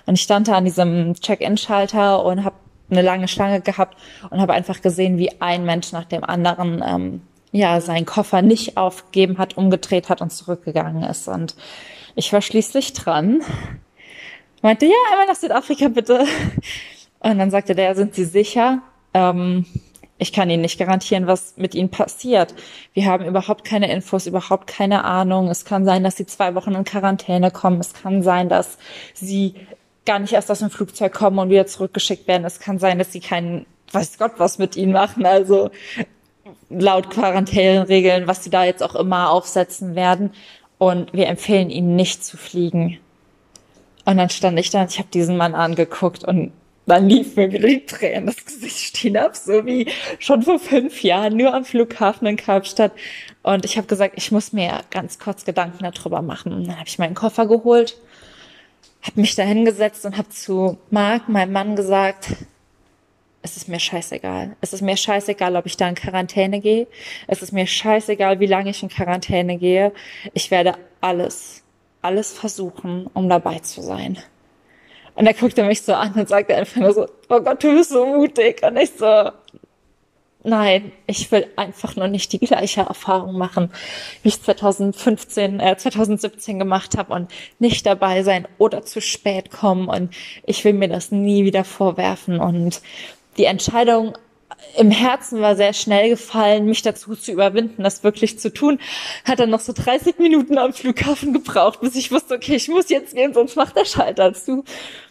Und 0.08 0.15
ich 0.15 0.22
stand 0.22 0.48
da 0.48 0.56
an 0.56 0.65
diesem 0.65 1.13
Check-in-Schalter 1.13 2.25
und 2.25 2.44
habe 2.44 2.56
eine 2.89 3.03
lange 3.03 3.27
Schlange 3.27 3.62
gehabt 3.62 3.98
und 4.32 4.42
habe 4.42 4.53
einfach 4.53 4.82
gesehen, 4.82 5.20
wie 5.20 5.39
ein 5.39 5.63
Mensch 5.63 5.92
nach 5.92 6.06
dem 6.06 6.24
anderen 6.24 6.84
ähm, 6.86 7.22
ja 7.51 7.80
seinen 7.82 8.08
Koffer 8.08 8.42
nicht 8.42 8.77
aufgegeben 8.77 9.38
hat, 9.38 9.58
umgedreht 9.58 10.10
hat 10.10 10.22
und 10.22 10.32
zurückgegangen 10.32 11.03
ist. 11.03 11.27
Und 11.27 11.56
ich 12.15 12.34
war 12.34 12.42
schließlich 12.42 12.94
dran 12.94 13.42
meinte, 14.62 14.86
ja, 14.86 14.94
einmal 15.12 15.28
nach 15.28 15.36
Südafrika 15.36 15.88
bitte. 15.88 16.25
Und 17.20 17.38
dann 17.38 17.51
sagte 17.51 17.75
der, 17.75 17.96
sind 17.96 18.16
Sie 18.16 18.25
sicher? 18.25 18.82
Ähm, 19.13 19.66
ich 20.18 20.34
kann 20.34 20.50
Ihnen 20.50 20.62
nicht 20.62 20.78
garantieren, 20.78 21.28
was 21.28 21.56
mit 21.56 21.74
Ihnen 21.74 21.89
passiert. 21.89 22.54
Wir 22.94 23.06
haben 23.06 23.25
überhaupt 23.25 23.63
keine 23.63 23.92
Infos, 23.92 24.28
überhaupt 24.28 24.68
keine 24.68 25.06
Ahnung. 25.06 25.48
Es 25.48 25.63
kann 25.63 25.86
sein, 25.86 26.04
dass 26.04 26.18
Sie 26.18 26.25
zwei 26.25 26.56
Wochen 26.56 26.75
in 26.75 26.84
Quarantäne 26.84 27.51
kommen. 27.51 27.80
Es 27.80 27.94
kann 27.94 28.22
sein, 28.22 28.50
dass 28.50 28.78
Sie 29.13 29.56
gar 30.06 30.20
nicht 30.20 30.34
erst 30.34 30.51
aus 30.51 30.60
dem 30.60 30.70
Flugzeug 30.70 31.13
kommen 31.13 31.39
und 31.39 31.50
wieder 31.50 31.68
zurückgeschickt 31.68 32.28
werden. 32.28 32.44
Es 32.44 32.60
kann 32.60 32.80
sein, 32.80 33.00
dass 33.00 33.13
Sie 33.13 33.22
keinen, 33.22 33.66
weiß 33.94 34.18
Gott, 34.18 34.34
was 34.38 34.58
mit 34.58 34.75
Ihnen 34.75 34.92
machen. 34.92 35.25
Also 35.25 35.72
laut 36.70 37.10
Quarantänenregeln, 37.10 38.28
was 38.28 38.44
Sie 38.44 38.50
da 38.50 38.66
jetzt 38.66 38.84
auch 38.84 38.96
immer 38.96 39.30
aufsetzen 39.32 39.96
werden. 39.96 40.32
Und 40.78 41.13
wir 41.13 41.28
empfehlen 41.28 41.70
Ihnen 41.70 41.96
nicht 41.96 42.25
zu 42.25 42.36
fliegen. 42.36 43.00
Und 44.10 44.18
dann 44.18 44.32
stand 44.32 44.58
ich 44.58 44.72
da 44.72 44.82
und 44.82 44.89
ich 44.89 44.98
habe 44.98 45.10
diesen 45.13 45.38
Mann 45.38 45.54
angeguckt 45.54 46.24
und 46.24 46.51
dann 46.88 47.08
lief 47.08 47.36
mir 47.36 47.48
die 47.48 47.86
Tränen 47.86 48.25
das 48.25 48.44
Gesicht 48.44 48.98
stehen 48.98 49.16
ab, 49.16 49.36
so 49.36 49.68
wie 49.68 49.86
schon 50.18 50.42
vor 50.42 50.58
fünf 50.58 51.04
Jahren, 51.04 51.38
nur 51.38 51.54
am 51.54 51.63
Flughafen 51.63 52.25
in 52.25 52.36
Kapstadt. 52.36 52.92
Und 53.44 53.66
ich 53.66 53.78
habe 53.78 53.86
gesagt, 53.86 54.16
ich 54.18 54.32
muss 54.32 54.51
mir 54.51 54.82
ganz 54.89 55.20
kurz 55.20 55.46
Gedanken 55.46 55.84
darüber 55.84 56.24
machen. 56.24 56.54
Und 56.54 56.66
dann 56.66 56.80
habe 56.80 56.88
ich 56.88 56.98
meinen 56.98 57.13
Koffer 57.13 57.46
geholt, 57.46 58.00
habe 59.04 59.22
mich 59.22 59.36
da 59.36 59.44
hingesetzt 59.44 60.04
und 60.08 60.18
habe 60.18 60.30
zu 60.30 60.80
Marc, 60.89 61.30
meinem 61.30 61.51
Mann, 61.51 61.75
gesagt, 61.75 62.30
es 63.44 63.58
ist 63.58 63.70
mir 63.70 63.80
scheißegal. 63.80 64.56
Es 64.60 64.74
ist 64.74 64.82
mir 64.82 64.98
scheißegal, 64.98 65.56
ob 65.56 65.68
ich 65.68 65.78
da 65.78 65.88
in 65.88 65.94
Quarantäne 65.94 66.62
gehe. 66.62 66.88
Es 67.28 67.44
ist 67.44 67.54
mir 67.54 67.68
scheißegal, 67.68 68.39
wie 68.39 68.48
lange 68.48 68.72
ich 68.72 68.82
in 68.82 68.89
Quarantäne 68.89 69.60
gehe. 69.60 69.92
Ich 70.34 70.50
werde 70.50 70.80
alles, 71.00 71.62
alles 72.01 72.32
versuchen, 72.32 73.08
um 73.13 73.29
dabei 73.29 73.60
zu 73.60 73.82
sein. 73.82 74.18
Und 75.15 75.25
er 75.25 75.34
guckt 75.34 75.58
er 75.58 75.65
mich 75.65 75.82
so 75.82 75.94
an 75.94 76.13
und 76.13 76.29
sagt 76.29 76.51
einfach 76.51 76.77
nur 76.77 76.94
so, 76.94 77.08
oh 77.29 77.41
Gott, 77.41 77.63
du 77.63 77.75
bist 77.75 77.89
so 77.89 78.06
mutig. 78.06 78.63
Und 78.63 78.77
ich 78.77 78.91
so, 78.91 79.32
nein, 80.44 80.94
ich 81.08 81.29
will 81.32 81.48
einfach 81.58 81.98
nur 81.98 82.08
nicht 82.08 82.32
die 82.32 82.39
gleiche 82.39 82.82
Erfahrung 82.82 83.38
machen, 83.38 83.72
wie 84.24 84.29
ich 84.29 84.41
2015, 84.41 85.60
äh, 85.60 85.75
2017 85.77 86.58
gemacht 86.58 86.98
habe 86.98 87.13
und 87.13 87.32
nicht 87.60 87.86
dabei 87.86 88.24
sein 88.24 88.48
oder 88.58 88.84
zu 88.84 89.01
spät 89.01 89.51
kommen. 89.51 89.89
Und 89.89 90.13
ich 90.46 90.63
will 90.63 90.74
mir 90.74 90.88
das 90.88 91.12
nie 91.12 91.44
wieder 91.44 91.65
vorwerfen. 91.65 92.39
Und 92.39 92.82
die 93.38 93.46
Entscheidung 93.46 94.18
im 94.77 94.91
Herzen 94.91 95.41
war 95.41 95.56
sehr 95.56 95.74
schnell 95.74 96.10
gefallen, 96.10 96.65
mich 96.65 96.82
dazu 96.82 97.15
zu 97.15 97.32
überwinden, 97.32 97.84
das 97.84 98.03
wirklich 98.03 98.39
zu 98.39 98.51
tun. 98.51 98.79
Hat 99.25 99.39
dann 99.39 99.50
noch 99.50 99.60
so 99.60 99.74
30 99.74 100.20
Minuten 100.20 100.58
am 100.58 100.74
Flughafen 100.74 101.34
gebraucht, 101.34 101.82
bis 101.82 101.96
ich 101.96 102.12
wusste, 102.12 102.36
okay, 102.36 102.56
ich 102.56 102.68
muss 102.68 102.89
jetzt 102.89 103.13
gehen, 103.13 103.34
sonst 103.34 103.56
macht 103.56 103.75
der 103.75 103.86
Schalter 103.86 104.34
zu. 104.34 104.63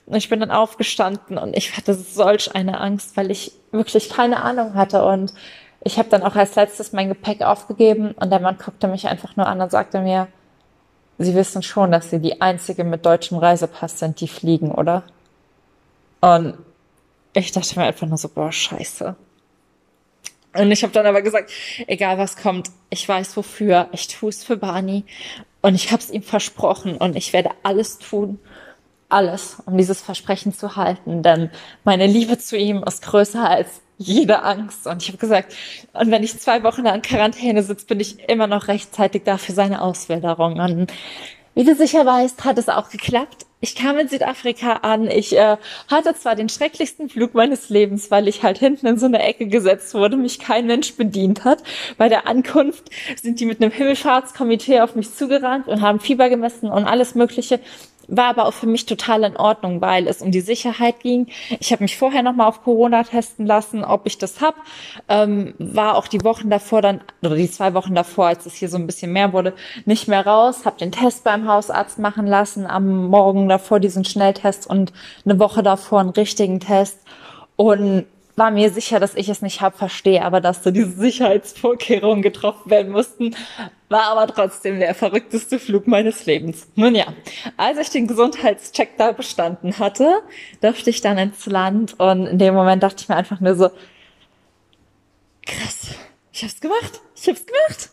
Und 0.07 0.17
ich 0.17 0.29
bin 0.29 0.41
dann 0.41 0.51
aufgestanden 0.51 1.39
und 1.39 1.57
ich 1.57 1.77
hatte 1.77 1.95
solch 1.95 2.55
eine 2.55 2.81
Angst, 2.81 3.17
weil 3.17 3.31
ich 3.31 3.53
wirklich 3.71 4.09
keine 4.09 4.43
Ahnung 4.43 4.75
hatte. 4.75 5.05
Und 5.05 5.35
ich 5.85 5.99
habe 5.99 6.09
dann 6.09 6.23
auch 6.23 6.35
als 6.35 6.55
letztes 6.55 6.93
mein 6.93 7.09
Gepäck 7.09 7.43
aufgegeben 7.43 8.13
und 8.13 8.31
der 8.31 8.41
Mann 8.41 8.59
guckte 8.59 8.89
mich 8.89 9.07
einfach 9.07 9.37
nur 9.37 9.47
an 9.47 9.61
und 9.61 9.71
sagte 9.71 10.01
mir, 10.01 10.29
Sie 11.21 11.35
wissen 11.35 11.63
schon, 11.63 11.91
dass 11.91 12.11
Sie 12.11 12.21
die 12.21 12.41
Einzige 12.41 12.85
mit 12.85 13.05
deutschem 13.05 13.39
Reisepass 13.39 13.99
sind, 13.99 14.21
die 14.21 14.29
fliegen, 14.29 14.71
oder? 14.71 15.03
Und 16.21 16.55
ich 17.33 17.51
dachte 17.51 17.79
mir 17.79 17.87
einfach 17.87 18.07
nur 18.07 18.19
so, 18.19 18.29
boah, 18.29 18.53
scheiße. 18.53 19.17
Und 20.59 20.71
ich 20.71 20.83
habe 20.83 20.93
dann 20.93 21.07
aber 21.07 21.23
gesagt, 21.23 21.51
egal 21.87 22.19
was 22.19 22.37
kommt, 22.37 22.71
ich 22.91 23.09
weiß 23.09 23.37
wofür, 23.37 23.89
ich 23.93 24.09
tue 24.09 24.31
es 24.31 24.45
für 24.45 24.57
Barney 24.57 25.05
und 25.63 25.75
ich 25.75 25.93
habe 25.93 26.03
es 26.03 26.11
ihm 26.11 26.23
versprochen 26.23 26.97
und 26.97 27.17
ich 27.17 27.33
werde 27.33 27.51
alles 27.63 27.99
tun, 27.99 28.39
alles, 29.09 29.59
um 29.67 29.77
dieses 29.77 30.01
Versprechen 30.01 30.53
zu 30.53 30.77
halten, 30.77 31.23
denn 31.23 31.51
meine 31.85 32.07
Liebe 32.07 32.39
zu 32.39 32.57
ihm 32.57 32.83
ist 32.83 33.03
größer 33.03 33.49
als 33.49 33.81
jede 33.99 34.43
Angst. 34.43 34.87
Und 34.87 35.03
ich 35.03 35.09
habe 35.09 35.19
gesagt, 35.19 35.55
und 35.93 36.11
wenn 36.11 36.23
ich 36.23 36.39
zwei 36.39 36.63
Wochen 36.63 36.87
in 36.87 37.03
Quarantäne 37.03 37.63
sitze, 37.63 37.87
bin 37.87 38.01
ich 38.01 38.29
immer 38.29 38.47
noch 38.47 38.69
rechtzeitig 38.69 39.25
da 39.25 39.39
für 39.39 39.53
seine 39.53 39.83
Auswilderung. 39.83 40.61
Und 40.61 40.93
wie 41.55 41.65
du 41.65 41.75
sicher 41.75 42.07
weißt, 42.07 42.45
hat 42.45 42.59
es 42.59 42.69
auch 42.69 42.91
geklappt. 42.91 43.47
Ich 43.61 43.75
kam 43.75 43.99
in 43.99 44.09
Südafrika 44.09 44.75
an. 44.83 45.11
Ich 45.11 45.37
äh, 45.37 45.57
hatte 45.89 46.15
zwar 46.15 46.37
den 46.37 46.49
schrecklichsten 46.49 47.09
Flug 47.09 47.35
meines 47.35 47.71
Lebens, 47.71 48.09
weil 48.11 48.29
ich 48.29 48.45
halt 48.45 48.59
hinten 48.59 48.87
in 48.87 48.99
so 48.99 49.07
eine 49.07 49.21
Ecke 49.21 49.49
gesetzt 49.49 49.95
wurde, 49.95 50.17
mich 50.17 50.39
kein 50.39 50.67
Mensch 50.67 50.95
bedient 50.95 51.45
hat. 51.45 51.65
Bei 51.97 52.09
der 52.09 52.29
Ankunft 52.29 52.85
sind 53.21 53.41
die 53.41 53.47
mit 53.47 53.61
einem 53.61 53.73
Himmelfahrtskomitee 53.73 54.81
auf 54.81 54.95
mich 54.95 55.13
zugerannt 55.13 55.67
und 55.67 55.81
haben 55.81 55.99
Fieber 55.99 56.29
gemessen 56.29 56.71
und 56.71 56.85
alles 56.85 57.17
Mögliche 57.17 57.59
war 58.09 58.25
aber 58.25 58.47
auch 58.47 58.55
für 58.55 58.67
mich 58.67 58.87
total 58.87 59.23
in 59.23 59.37
Ordnung, 59.37 59.81
weil 59.81 60.09
es 60.09 60.23
um 60.23 60.33
die 60.33 60.41
Sicherheit 60.41 61.01
ging. 61.01 61.29
Ich 61.61 61.71
habe 61.73 61.85
mich 61.85 61.97
vorher 61.97 62.23
noch 62.23 62.35
mal 62.35 62.47
auf 62.47 62.65
Corona 62.65 63.05
testen 63.05 63.47
lassen, 63.47 63.85
ob 63.85 64.07
ich 64.07 64.19
das 64.19 64.41
hab. 64.41 64.57
Ähm, 65.09 65.55
war 65.59 65.97
auch 65.97 66.09
die 66.09 66.25
Wochen 66.25 66.51
davor 66.51 66.83
dann 66.83 67.03
oder 67.23 67.37
die 67.37 67.51
zwei 67.51 67.75
Wochen 67.75 67.95
davor, 67.95 68.27
als 68.27 68.47
es 68.47 68.55
hier 68.55 68.69
so 68.69 68.79
ein 68.79 68.87
bisschen 68.87 69.13
mehr 69.13 69.33
wurde, 69.33 69.53
nicht 69.85 70.09
mehr 70.09 70.27
raus. 70.27 70.65
Habe 70.65 70.79
den 70.79 70.91
Test 70.91 71.23
beim 71.23 71.47
Hausarzt 71.47 71.99
machen 71.99 72.27
lassen. 72.27 72.67
Am 72.67 73.07
Morgen 73.07 73.49
davor 73.49 73.79
diesen 73.79 74.05
Schnelltest 74.05 74.67
und 74.69 74.93
eine 75.25 75.39
Woche 75.39 75.63
davor 75.63 76.01
einen 76.01 76.11
richtigen 76.11 76.61
Test 76.61 76.99
und 77.57 78.07
war 78.37 78.51
mir 78.51 78.71
sicher, 78.71 79.01
dass 79.01 79.17
ich 79.17 79.29
es 79.29 79.43
nicht 79.43 79.61
hab, 79.61 79.77
verstehe, 79.77 80.25
aber 80.25 80.41
dass 80.41 80.63
da 80.63 80.71
diese 80.71 80.93
Sicherheitsvorkehrungen 80.93 82.23
getroffen 82.23 82.71
werden 82.71 82.93
mussten, 82.93 83.35
war 83.89 84.05
aber 84.05 84.27
trotzdem 84.27 84.79
der 84.79 84.95
verrückteste 84.95 85.59
Flug 85.59 85.87
meines 85.87 86.27
Lebens. 86.27 86.69
Nun 86.75 86.95
ja, 86.95 87.07
als 87.57 87.79
ich 87.79 87.91
den 87.91 88.07
Gesundheitscheck 88.07 88.97
da 88.99 89.13
bestanden 89.13 89.79
hatte, 89.79 90.23
durfte 90.61 90.91
ich 90.91 91.01
dann 91.01 91.19
ins 91.19 91.47
Land 91.47 91.99
und 91.99 92.27
in 92.27 92.39
dem 92.39 92.55
Moment 92.55 92.83
dachte 92.83 93.03
ich 93.03 93.09
mir 93.09 93.17
einfach 93.17 93.41
nur 93.41 93.55
so, 93.55 93.71
krass, 95.47 95.95
ich 96.33 96.43
hab's 96.43 96.61
gemacht, 96.61 97.01
ich 97.21 97.29
hab's 97.29 97.45
gemacht. 97.47 97.91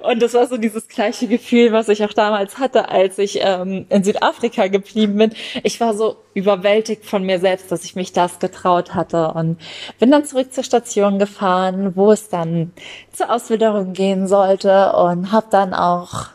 Und 0.00 0.22
das 0.22 0.34
war 0.34 0.46
so 0.46 0.56
dieses 0.56 0.88
gleiche 0.88 1.26
Gefühl, 1.26 1.72
was 1.72 1.88
ich 1.88 2.04
auch 2.04 2.12
damals 2.12 2.58
hatte, 2.58 2.88
als 2.88 3.18
ich 3.18 3.40
ähm, 3.42 3.86
in 3.88 4.04
Südafrika 4.04 4.68
geblieben 4.68 5.16
bin. 5.16 5.32
Ich 5.64 5.80
war 5.80 5.94
so 5.94 6.16
überwältigt 6.34 7.04
von 7.04 7.24
mir 7.24 7.40
selbst, 7.40 7.72
dass 7.72 7.84
ich 7.84 7.96
mich 7.96 8.12
das 8.12 8.38
getraut 8.38 8.94
hatte 8.94 9.32
und 9.32 9.58
bin 9.98 10.10
dann 10.10 10.24
zurück 10.24 10.52
zur 10.52 10.64
Station 10.64 11.18
gefahren, 11.18 11.96
wo 11.96 12.12
es 12.12 12.28
dann 12.28 12.72
zur 13.12 13.32
Auswilderung 13.32 13.92
gehen 13.92 14.28
sollte 14.28 14.92
und 14.92 15.32
habe 15.32 15.46
dann 15.50 15.74
auch 15.74 16.28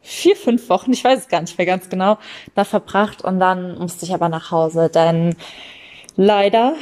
vier, 0.00 0.36
fünf 0.36 0.68
Wochen, 0.68 0.92
ich 0.92 1.02
weiß 1.02 1.18
es 1.18 1.28
gar 1.28 1.40
nicht 1.40 1.58
mehr 1.58 1.66
ganz 1.66 1.88
genau, 1.88 2.18
da 2.54 2.64
verbracht 2.64 3.22
und 3.22 3.40
dann 3.40 3.76
musste 3.78 4.06
ich 4.06 4.14
aber 4.14 4.28
nach 4.28 4.52
Hause, 4.52 4.88
denn 4.88 5.34
leider 6.14 6.74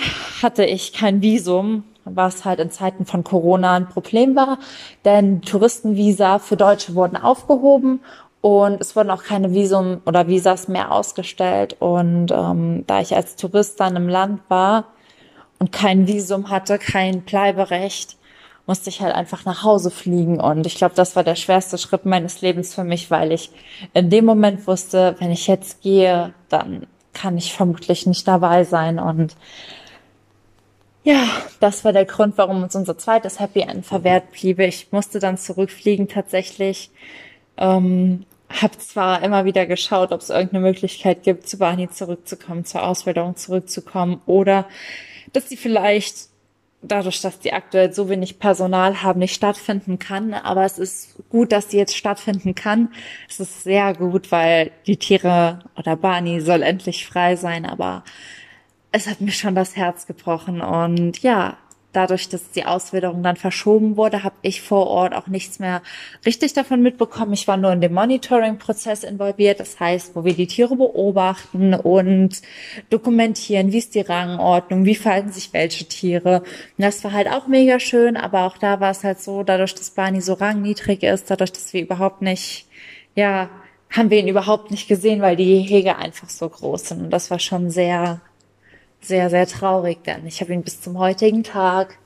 hatte 0.43 0.65
ich 0.65 0.93
kein 0.93 1.23
Visum 1.23 1.85
was 2.05 2.45
halt 2.45 2.61
in 2.61 2.71
Zeiten 2.71 3.07
von 3.07 3.25
Corona 3.25 3.75
ein 3.75 3.89
Problem 3.89 4.37
war, 4.37 4.59
denn 5.05 5.43
Touristenvisa 5.43 6.39
für 6.39 6.57
Deutsche 6.57 6.95
wurden 6.95 7.17
aufgehoben 7.17 8.01
und 8.45 8.79
es 8.81 8.95
wurden 8.95 9.11
auch 9.11 9.23
keine 9.23 9.55
Visum 9.55 10.03
oder 10.05 10.29
Visas 10.29 10.69
mehr 10.69 10.93
ausgestellt. 10.93 11.77
Und 11.79 12.31
ähm, 12.31 12.85
da 12.87 13.01
ich 13.01 13.17
als 13.17 13.37
Tourist 13.37 13.81
dann 13.81 13.97
im 13.97 14.07
Land 14.07 14.43
war 14.49 14.89
und 15.59 15.73
kein 15.73 16.07
Visum 16.07 16.51
hatte, 16.51 16.79
kein 16.79 17.23
Bleiberecht, 17.23 18.19
musste 18.67 18.91
ich 18.91 19.01
halt 19.01 19.15
einfach 19.15 19.47
nach 19.47 19.63
Hause 19.63 19.91
fliegen. 19.91 20.41
Und 20.41 20.67
ich 20.67 20.75
glaube, 20.75 20.95
das 20.95 21.17
war 21.17 21.25
der 21.25 21.37
schwerste 21.37 21.79
Schritt 21.79 22.05
meines 22.05 22.43
Lebens 22.43 22.75
für 22.75 22.85
mich, 22.85 23.11
weil 23.11 23.33
ich 23.33 23.51
in 23.95 24.11
dem 24.11 24.27
Moment 24.27 24.67
wusste, 24.67 25.17
wenn 25.21 25.31
ich 25.31 25.47
jetzt 25.47 25.81
gehe, 25.81 26.35
dann 26.51 26.87
kann 27.15 27.39
ich 27.39 27.55
vermutlich 27.55 28.07
nicht 28.07 28.29
dabei 28.29 28.65
sein. 28.65 28.99
Und 28.99 29.37
ja, 31.05 31.29
das 31.61 31.85
war 31.85 31.93
der 31.93 32.07
Grund, 32.07 32.37
warum 32.39 32.63
uns 32.63 32.75
unser 32.75 32.99
zweites 32.99 33.39
Happy 33.39 33.61
End 33.61 33.85
verwehrt 33.85 34.33
blieb. 34.33 34.59
Ich 34.59 34.91
musste 34.91 35.21
dann 35.21 35.37
zurückfliegen 35.39 36.09
tatsächlich. 36.09 36.91
Ähm, 37.59 38.25
hab 38.49 38.81
zwar 38.81 39.23
immer 39.23 39.45
wieder 39.45 39.67
geschaut, 39.67 40.13
ob 40.13 40.21
es 40.21 40.31
irgendeine 40.31 40.63
Möglichkeit 40.65 41.23
gibt, 41.23 41.49
zu 41.49 41.59
Barney 41.59 41.91
zurückzukommen, 41.91 42.65
zur 42.65 42.83
Ausbildung 42.83 43.37
zurückzukommen 43.37 44.21
oder 44.27 44.67
dass 45.33 45.49
sie 45.49 45.57
vielleicht 45.57 46.29
dadurch, 46.83 47.21
dass 47.21 47.39
die 47.39 47.53
aktuell 47.53 47.93
so 47.93 48.09
wenig 48.09 48.39
Personal 48.39 49.03
haben, 49.03 49.19
nicht 49.21 49.35
stattfinden 49.35 49.99
kann. 49.99 50.35
Aber 50.35 50.65
es 50.65 50.79
ist 50.79 51.17
gut, 51.31 51.53
dass 51.53 51.71
sie 51.71 51.79
jetzt 51.79 51.97
stattfinden 51.97 52.55
kann. 52.55 52.93
Es 53.29 53.41
ist 53.41 53.65
sehr 53.65 53.95
gut, 53.95 54.31
weil 54.31 54.71
die 54.87 54.97
Tiere 54.97 55.61
oder 55.77 55.97
Barney 55.97 56.41
soll 56.41 56.63
endlich 56.63 57.07
frei 57.07 57.37
sein. 57.37 57.65
Aber 57.67 58.05
es 58.95 59.09
hat 59.09 59.21
mir 59.21 59.33
schon 59.33 59.57
das 59.57 59.75
Herz 59.75 60.07
gebrochen. 60.07 60.61
Und 60.61 61.19
ja, 61.19 61.57
dadurch, 61.93 62.29
dass 62.29 62.53
die 62.53 62.65
Auswilderung 62.65 63.25
dann 63.25 63.35
verschoben 63.35 63.97
wurde, 63.97 64.23
habe 64.23 64.37
ich 64.43 64.63
vor 64.63 64.87
Ort 64.87 65.15
auch 65.15 65.27
nichts 65.27 65.59
mehr 65.59 65.83
richtig 66.25 66.53
davon 66.53 66.81
mitbekommen. 66.81 67.33
Ich 67.33 67.49
war 67.49 67.57
nur 67.57 67.73
in 67.73 67.81
dem 67.81 67.93
Monitoring-Prozess 67.93 69.03
involviert, 69.03 69.59
das 69.59 69.81
heißt, 69.81 70.15
wo 70.15 70.25
wir 70.25 70.35
die 70.35 70.47
Tiere 70.47 70.77
beobachten 70.77 71.75
und 71.75 72.41
dokumentieren, 72.89 73.73
wie 73.73 73.79
ist 73.79 73.97
die 73.97 74.01
Rangordnung, 74.01 74.85
wie 74.85 74.95
verhalten 74.95 75.33
sich 75.33 75.53
welche 75.53 75.87
Tiere. 75.87 76.43
Und 76.79 76.85
das 76.85 77.03
war 77.03 77.11
halt 77.11 77.29
auch 77.29 77.49
mega 77.49 77.81
schön, 77.81 78.17
aber 78.17 78.45
auch 78.45 78.59
da 78.59 78.79
war 78.79 78.93
es 78.93 79.03
halt 79.03 79.21
so, 79.21 79.43
dadurch, 79.43 79.75
dass 79.75 79.91
Barney 79.91 80.21
so 80.21 80.35
rangniedrig 80.35 81.03
ist, 81.03 81.33
dadurch, 81.33 81.51
dass 81.51 81.73
wir 81.73 81.83
überhaupt 81.83 82.23
nicht, 82.23 82.69
ja, 83.17 83.51
haben 83.91 84.11
wir 84.11 84.19
ihn 84.19 84.29
überhaupt 84.29 84.71
nicht 84.71 84.87
gesehen, 84.87 85.21
weil 85.21 85.35
die 85.35 85.63
Hege 85.63 85.97
einfach 85.97 86.31
so 86.31 86.49
groß 86.49 86.91
sind. 86.91 87.03
Und 87.03 87.11
das 87.11 87.33
war 87.33 87.41
schon 87.41 87.71
sehr 87.71 88.21
sehr, 89.05 89.31
sehr 89.31 89.47
traurig, 89.47 90.03
denn 90.05 90.27
ich 90.27 90.41
habe 90.41 90.53
ihn 90.53 90.63
bis 90.63 90.81
zum 90.81 90.99
heutigen 90.99 91.45
Tag 91.45 91.99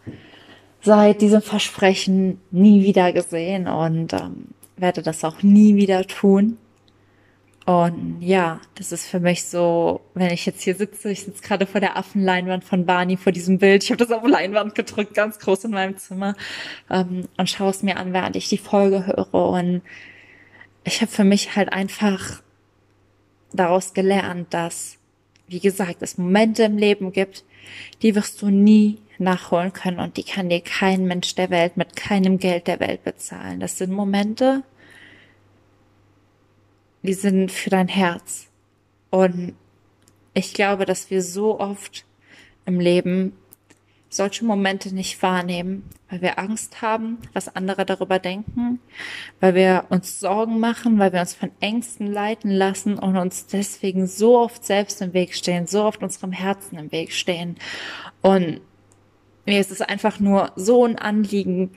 seit 0.83 1.21
diesem 1.21 1.43
Versprechen 1.43 2.40
nie 2.50 2.85
wieder 2.85 3.12
gesehen 3.12 3.69
und 3.69 4.12
ähm, 4.12 4.49
werde 4.76 5.02
das 5.02 5.25
auch 5.25 5.43
nie 5.43 5.76
wieder 5.76 6.07
tun. 6.07 6.59
Und 7.67 8.23
ja, 8.23 8.61
das 8.76 8.93
ist 8.93 9.07
für 9.07 9.21
mich 9.21 9.45
so, 9.45 10.00
wenn 10.14 10.31
ich 10.31 10.47
jetzt 10.47 10.62
hier 10.62 10.75
sitze, 10.75 11.11
ich 11.11 11.25
sitze 11.25 11.43
gerade 11.43 11.67
vor 11.67 11.83
der 11.83 11.99
Affenleinwand 11.99 12.64
von 12.64 12.87
Barney, 12.87 13.19
vor 13.19 13.31
diesem 13.31 13.59
Bild. 13.59 13.85
Ich 13.85 13.90
habe 13.90 13.99
das 13.99 14.11
auf 14.11 14.26
Leinwand 14.26 14.75
gedrückt, 14.75 15.12
ganz 15.12 15.38
groß 15.38 15.64
in 15.64 15.73
meinem 15.73 15.99
Zimmer 15.99 16.35
ähm, 16.88 17.28
und 17.37 17.50
schaue 17.50 17.71
es 17.71 17.83
mir 17.83 17.99
an, 17.99 18.14
während 18.14 18.37
ich 18.37 18.49
die 18.49 18.57
Folge 18.57 19.07
höre. 19.07 19.35
Und 19.35 19.83
ich 20.85 21.02
habe 21.02 21.11
für 21.11 21.25
mich 21.25 21.57
halt 21.57 21.71
einfach 21.71 22.40
daraus 23.52 23.93
gelernt, 23.93 24.55
dass 24.55 24.98
wie 25.49 25.61
gesagt, 25.61 26.02
es 26.02 26.19
Momente 26.19 26.64
im 26.64 26.76
Leben 26.76 27.12
gibt, 27.12 27.45
die 28.02 28.14
wirst 28.14 28.40
du 28.43 28.50
nie 28.50 28.99
nachholen 29.19 29.73
können 29.73 29.99
und 29.99 30.17
die 30.17 30.23
kann 30.23 30.49
dir 30.49 30.61
kein 30.61 31.05
Mensch 31.05 31.35
der 31.35 31.50
Welt 31.50 31.76
mit 31.76 31.97
keinem 31.97 32.38
Geld 32.38 32.67
der 32.67 32.81
Welt 32.81 33.02
bezahlen. 33.02 33.61
Das 33.61 33.78
sind 33.78 33.93
Momente, 33.93 34.62
die 37.02 37.14
sind 37.14 37.50
für 37.50 37.71
dein 37.71 37.88
Herz. 37.88 38.47
Und 39.11 39.55
ich 40.35 40.55
glaube, 40.55 40.85
dass 40.85 41.11
wir 41.11 41.23
so 41.23 41.59
oft 41.59 42.05
im 42.67 42.81
Leben 42.81 43.33
solche 44.11 44.45
Momente 44.45 44.95
nicht 44.95 45.23
wahrnehmen, 45.23 45.85
weil 46.09 46.23
wir 46.23 46.38
Angst 46.38 46.81
haben, 46.81 47.19
was 47.35 47.55
andere 47.55 47.85
darüber 47.85 48.19
denken, 48.19 48.81
weil 49.41 49.55
wir 49.55 49.85
uns 49.91 50.21
Sorgen 50.21 50.61
machen, 50.61 50.99
weil 50.99 51.12
wir 51.12 51.21
uns 51.21 51.35
von 51.35 51.50
Ängsten 51.61 52.07
leiten 52.07 52.50
lassen 52.50 52.99
und 52.99 53.17
uns 53.17 53.47
deswegen 53.47 54.07
so 54.07 54.38
oft 54.38 54.65
selbst 54.65 55.03
im 55.03 55.12
Weg 55.12 55.35
stehen, 55.35 55.67
so 55.67 55.85
oft 55.85 56.03
unserem 56.03 56.33
Herzen 56.33 56.79
im 56.79 56.91
Weg 56.91 57.12
stehen. 57.12 57.57
Und 58.23 58.61
mir 59.45 59.61
ist 59.61 59.71
es 59.71 59.83
einfach 59.83 60.21
nur 60.21 60.53
so 60.57 60.85
ein 60.85 60.99
Anliegen, 60.99 61.71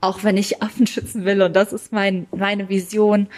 auch 0.00 0.22
wenn 0.22 0.36
ich 0.36 0.62
Affen 0.62 0.86
schützen 0.86 1.24
will 1.24 1.42
und 1.42 1.56
das 1.56 1.72
ist 1.72 1.92
mein, 1.92 2.26
meine 2.30 2.68
Vision, 2.68 3.28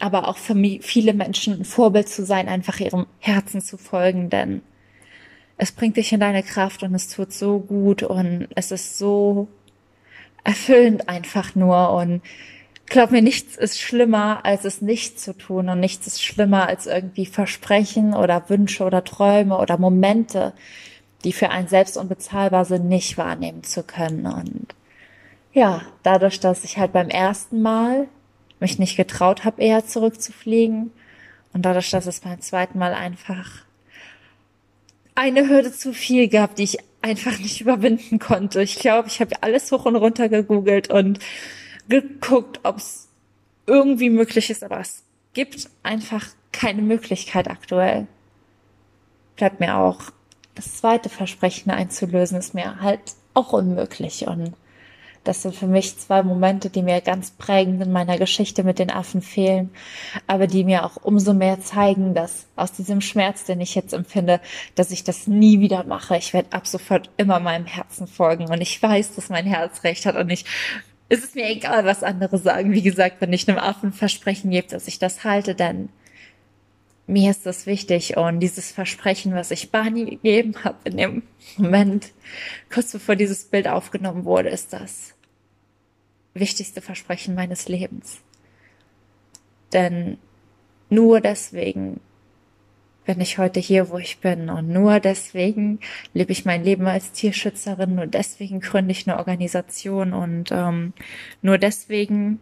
aber 0.00 0.26
auch 0.28 0.38
für 0.38 0.54
viele 0.80 1.14
Menschen 1.14 1.60
ein 1.60 1.64
Vorbild 1.64 2.08
zu 2.08 2.24
sein, 2.24 2.48
einfach 2.48 2.80
ihrem 2.80 3.06
Herzen 3.20 3.60
zu 3.60 3.76
folgen, 3.76 4.30
denn 4.30 4.62
es 5.56 5.72
bringt 5.72 5.96
dich 5.96 6.12
in 6.12 6.20
deine 6.20 6.42
Kraft 6.42 6.82
und 6.82 6.94
es 6.94 7.08
tut 7.08 7.32
so 7.32 7.58
gut 7.58 8.02
und 8.02 8.48
es 8.54 8.70
ist 8.70 8.98
so 8.98 9.48
erfüllend 10.42 11.08
einfach 11.08 11.54
nur 11.54 11.92
und 11.92 12.22
glaub 12.86 13.10
mir, 13.10 13.22
nichts 13.22 13.56
ist 13.56 13.80
schlimmer, 13.80 14.44
als 14.44 14.64
es 14.64 14.82
nicht 14.82 15.18
zu 15.18 15.36
tun 15.36 15.68
und 15.68 15.80
nichts 15.80 16.06
ist 16.06 16.22
schlimmer, 16.22 16.68
als 16.68 16.86
irgendwie 16.86 17.26
Versprechen 17.26 18.14
oder 18.14 18.48
Wünsche 18.50 18.84
oder 18.84 19.04
Träume 19.04 19.58
oder 19.58 19.78
Momente, 19.78 20.52
die 21.24 21.32
für 21.32 21.50
einen 21.50 21.68
selbst 21.68 21.96
unbezahlbar 21.96 22.64
sind, 22.64 22.86
nicht 22.88 23.16
wahrnehmen 23.16 23.64
zu 23.64 23.82
können. 23.82 24.26
Und 24.26 24.74
ja, 25.52 25.82
dadurch, 26.02 26.40
dass 26.40 26.64
ich 26.64 26.76
halt 26.78 26.92
beim 26.92 27.08
ersten 27.08 27.62
Mal 27.62 28.08
mich 28.60 28.78
nicht 28.78 28.96
getraut 28.96 29.44
habe, 29.44 29.62
eher 29.62 29.86
zurückzufliegen 29.86 30.92
und 31.52 31.62
dadurch, 31.62 31.90
dass 31.90 32.06
es 32.06 32.20
beim 32.20 32.40
zweiten 32.40 32.78
Mal 32.78 32.92
einfach 32.92 33.64
eine 35.14 35.48
Hürde 35.48 35.72
zu 35.72 35.92
viel 35.92 36.28
gab, 36.28 36.56
die 36.56 36.64
ich 36.64 36.78
einfach 37.02 37.38
nicht 37.38 37.60
überwinden 37.60 38.18
konnte. 38.18 38.62
Ich 38.62 38.76
glaube, 38.76 39.08
ich 39.08 39.20
habe 39.20 39.42
alles 39.42 39.70
hoch 39.70 39.84
und 39.84 39.96
runter 39.96 40.28
gegoogelt 40.28 40.90
und 40.90 41.18
geguckt, 41.88 42.60
ob 42.62 42.78
es 42.78 43.08
irgendwie 43.66 44.10
möglich 44.10 44.50
ist, 44.50 44.64
aber 44.64 44.80
es 44.80 45.02
gibt 45.34 45.68
einfach 45.82 46.26
keine 46.52 46.82
Möglichkeit 46.82 47.48
aktuell. 47.48 48.06
Bleibt 49.36 49.60
mir 49.60 49.76
auch 49.76 50.00
das 50.54 50.76
zweite 50.76 51.08
Versprechen 51.08 51.70
einzulösen, 51.70 52.38
ist 52.38 52.54
mir 52.54 52.80
halt 52.80 53.00
auch 53.34 53.52
unmöglich 53.52 54.26
und 54.26 54.54
das 55.24 55.42
sind 55.42 55.54
für 55.54 55.66
mich 55.66 55.98
zwei 55.98 56.22
Momente, 56.22 56.70
die 56.70 56.82
mir 56.82 57.00
ganz 57.00 57.30
prägend 57.30 57.82
in 57.82 57.92
meiner 57.92 58.18
Geschichte 58.18 58.62
mit 58.62 58.78
den 58.78 58.90
Affen 58.90 59.22
fehlen, 59.22 59.70
aber 60.26 60.46
die 60.46 60.64
mir 60.64 60.84
auch 60.84 60.96
umso 61.02 61.32
mehr 61.32 61.60
zeigen, 61.60 62.14
dass 62.14 62.46
aus 62.56 62.72
diesem 62.72 63.00
Schmerz, 63.00 63.44
den 63.44 63.60
ich 63.60 63.74
jetzt 63.74 63.94
empfinde, 63.94 64.40
dass 64.74 64.90
ich 64.90 65.02
das 65.02 65.26
nie 65.26 65.60
wieder 65.60 65.84
mache. 65.84 66.16
Ich 66.16 66.34
werde 66.34 66.52
ab 66.52 66.66
sofort 66.66 67.10
immer 67.16 67.40
meinem 67.40 67.66
Herzen 67.66 68.06
folgen 68.06 68.50
und 68.50 68.60
ich 68.60 68.80
weiß, 68.82 69.14
dass 69.14 69.30
mein 69.30 69.46
Herz 69.46 69.82
recht 69.82 70.06
hat 70.06 70.16
und 70.16 70.30
ich 70.30 70.44
es 71.10 71.22
ist 71.22 71.34
mir 71.34 71.48
egal, 71.48 71.84
was 71.84 72.02
andere 72.02 72.38
sagen. 72.38 72.72
Wie 72.72 72.82
gesagt, 72.82 73.20
wenn 73.20 73.32
ich 73.32 73.46
einem 73.48 73.58
Affen 73.58 73.92
Versprechen 73.92 74.50
gebe, 74.50 74.68
dass 74.68 74.88
ich 74.88 74.98
das 74.98 75.22
halte, 75.22 75.54
dann 75.54 75.90
mir 77.06 77.30
ist 77.30 77.44
das 77.44 77.66
wichtig 77.66 78.16
und 78.16 78.40
dieses 78.40 78.72
Versprechen, 78.72 79.34
was 79.34 79.50
ich 79.50 79.70
Barney 79.70 80.06
gegeben 80.06 80.54
habe 80.64 80.78
in 80.84 80.96
dem 80.96 81.22
Moment, 81.56 82.12
kurz 82.72 82.92
bevor 82.92 83.16
dieses 83.16 83.44
Bild 83.44 83.68
aufgenommen 83.68 84.24
wurde, 84.24 84.48
ist 84.48 84.72
das 84.72 85.13
wichtigste 86.34 86.80
Versprechen 86.80 87.34
meines 87.34 87.68
Lebens. 87.68 88.20
Denn 89.72 90.18
nur 90.90 91.20
deswegen 91.20 92.00
bin 93.04 93.20
ich 93.20 93.38
heute 93.38 93.60
hier, 93.60 93.90
wo 93.90 93.98
ich 93.98 94.18
bin. 94.18 94.48
Und 94.48 94.68
nur 94.68 95.00
deswegen 95.00 95.78
lebe 96.12 96.32
ich 96.32 96.44
mein 96.44 96.64
Leben 96.64 96.86
als 96.86 97.12
Tierschützerin. 97.12 97.94
Nur 97.94 98.06
deswegen 98.06 98.60
gründe 98.60 98.92
ich 98.92 99.06
eine 99.06 99.18
Organisation. 99.18 100.12
Und 100.12 100.50
ähm, 100.52 100.92
nur 101.42 101.58
deswegen 101.58 102.40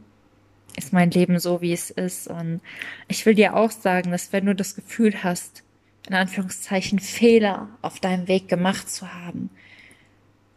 ist 0.77 0.93
mein 0.93 1.11
Leben 1.11 1.39
so, 1.39 1.61
wie 1.61 1.73
es 1.73 1.91
ist. 1.91 2.29
Und 2.29 2.61
ich 3.09 3.27
will 3.27 3.35
dir 3.35 3.57
auch 3.57 3.71
sagen, 3.71 4.11
dass 4.11 4.33
wenn 4.33 4.47
du 4.47 4.55
das 4.55 4.75
Gefühl 4.75 5.23
hast, 5.23 5.65
in 6.09 6.15
Anführungszeichen 6.15 6.99
Fehler 6.99 7.69
auf 7.81 8.01
deinem 8.01 8.29
Weg 8.29 8.49
gemacht 8.49 8.91
zu 8.91 9.13
haben, 9.13 9.51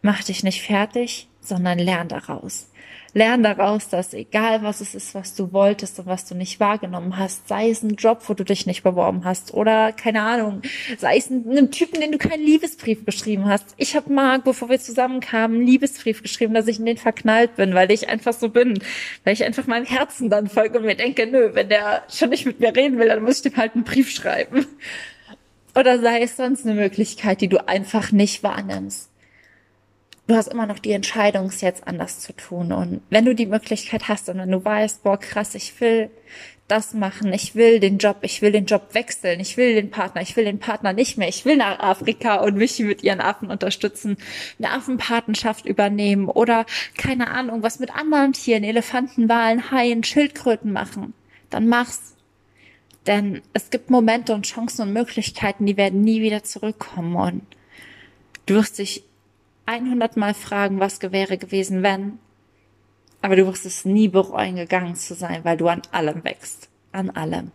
mach 0.02 0.22
dich 0.24 0.42
nicht 0.42 0.62
fertig, 0.62 1.28
sondern 1.40 1.78
lern 1.78 2.08
daraus. 2.08 2.68
Lern 3.16 3.42
daraus, 3.42 3.88
dass 3.88 4.12
egal 4.12 4.62
was 4.62 4.82
es 4.82 4.94
ist, 4.94 5.14
was 5.14 5.34
du 5.34 5.50
wolltest 5.54 5.98
und 5.98 6.04
was 6.04 6.26
du 6.26 6.34
nicht 6.34 6.60
wahrgenommen 6.60 7.16
hast, 7.16 7.48
sei 7.48 7.70
es 7.70 7.82
ein 7.82 7.94
Job, 7.94 8.20
wo 8.26 8.34
du 8.34 8.44
dich 8.44 8.66
nicht 8.66 8.82
beworben 8.82 9.24
hast 9.24 9.54
oder 9.54 9.92
keine 9.92 10.20
Ahnung, 10.20 10.60
sei 10.98 11.16
es 11.16 11.30
einem 11.30 11.70
Typen, 11.70 12.02
den 12.02 12.12
du 12.12 12.18
keinen 12.18 12.44
Liebesbrief 12.44 13.06
geschrieben 13.06 13.46
hast. 13.46 13.74
Ich 13.78 13.96
habe 13.96 14.12
Marc, 14.12 14.44
bevor 14.44 14.68
wir 14.68 14.78
zusammenkamen, 14.78 15.56
einen 15.56 15.66
Liebesbrief 15.66 16.22
geschrieben, 16.22 16.52
dass 16.52 16.68
ich 16.68 16.78
in 16.78 16.84
den 16.84 16.98
verknallt 16.98 17.56
bin, 17.56 17.72
weil 17.72 17.90
ich 17.90 18.10
einfach 18.10 18.34
so 18.34 18.50
bin, 18.50 18.78
weil 19.24 19.32
ich 19.32 19.44
einfach 19.44 19.66
meinem 19.66 19.86
Herzen 19.86 20.28
dann 20.28 20.46
folge 20.46 20.78
und 20.78 20.84
mir 20.84 20.94
denke, 20.94 21.26
nö, 21.26 21.54
wenn 21.54 21.70
der 21.70 22.02
schon 22.12 22.28
nicht 22.28 22.44
mit 22.44 22.60
mir 22.60 22.76
reden 22.76 22.98
will, 22.98 23.08
dann 23.08 23.22
muss 23.22 23.38
ich 23.38 23.50
dem 23.50 23.56
halt 23.56 23.74
einen 23.74 23.84
Brief 23.84 24.10
schreiben. 24.10 24.66
Oder 25.74 26.00
sei 26.00 26.20
es 26.20 26.36
sonst 26.36 26.66
eine 26.66 26.74
Möglichkeit, 26.74 27.40
die 27.40 27.48
du 27.48 27.66
einfach 27.66 28.12
nicht 28.12 28.42
wahrnimmst 28.42 29.08
du 30.26 30.34
hast 30.34 30.48
immer 30.48 30.66
noch 30.66 30.78
die 30.78 30.92
Entscheidung, 30.92 31.46
es 31.46 31.60
jetzt 31.60 31.86
anders 31.86 32.20
zu 32.20 32.32
tun. 32.32 32.72
Und 32.72 33.00
wenn 33.10 33.24
du 33.24 33.34
die 33.34 33.46
Möglichkeit 33.46 34.08
hast 34.08 34.28
und 34.28 34.38
wenn 34.38 34.50
du 34.50 34.64
weißt, 34.64 35.02
boah, 35.02 35.18
krass, 35.18 35.54
ich 35.54 35.80
will 35.80 36.10
das 36.68 36.94
machen, 36.94 37.32
ich 37.32 37.54
will 37.54 37.78
den 37.78 37.98
Job, 37.98 38.18
ich 38.22 38.42
will 38.42 38.50
den 38.50 38.66
Job 38.66 38.88
wechseln, 38.92 39.38
ich 39.38 39.56
will 39.56 39.74
den 39.74 39.90
Partner, 39.90 40.20
ich 40.20 40.36
will 40.36 40.44
den 40.44 40.58
Partner 40.58 40.92
nicht 40.92 41.16
mehr, 41.16 41.28
ich 41.28 41.44
will 41.44 41.56
nach 41.56 41.78
Afrika 41.78 42.36
und 42.36 42.56
mich 42.56 42.80
mit 42.80 43.04
ihren 43.04 43.20
Affen 43.20 43.50
unterstützen, 43.50 44.16
eine 44.58 44.72
Affenpatenschaft 44.72 45.64
übernehmen 45.64 46.28
oder 46.28 46.66
keine 46.98 47.30
Ahnung, 47.30 47.62
was 47.62 47.78
mit 47.78 47.94
anderen 47.94 48.32
Tieren, 48.32 48.64
Elefanten, 48.64 49.28
Walen, 49.28 49.70
Haien, 49.70 50.02
Schildkröten 50.02 50.72
machen, 50.72 51.14
dann 51.50 51.68
mach's. 51.68 52.14
Denn 53.06 53.42
es 53.52 53.70
gibt 53.70 53.88
Momente 53.88 54.34
und 54.34 54.46
Chancen 54.46 54.82
und 54.82 54.92
Möglichkeiten, 54.92 55.66
die 55.66 55.76
werden 55.76 56.00
nie 56.00 56.20
wieder 56.20 56.42
zurückkommen 56.42 57.14
und 57.14 57.42
du 58.46 58.54
wirst 58.54 58.80
dich 58.80 59.04
100 59.66 60.16
Mal 60.16 60.34
fragen, 60.34 60.80
was 60.80 61.02
wäre 61.02 61.38
gewesen, 61.38 61.82
wenn. 61.82 62.18
Aber 63.20 63.36
du 63.36 63.46
wirst 63.46 63.66
es 63.66 63.84
nie 63.84 64.08
bereuen, 64.08 64.56
gegangen 64.56 64.94
zu 64.94 65.14
sein, 65.14 65.44
weil 65.44 65.56
du 65.56 65.68
an 65.68 65.82
allem 65.90 66.24
wächst. 66.24 66.68
An 66.92 67.10
allem. 67.10 67.50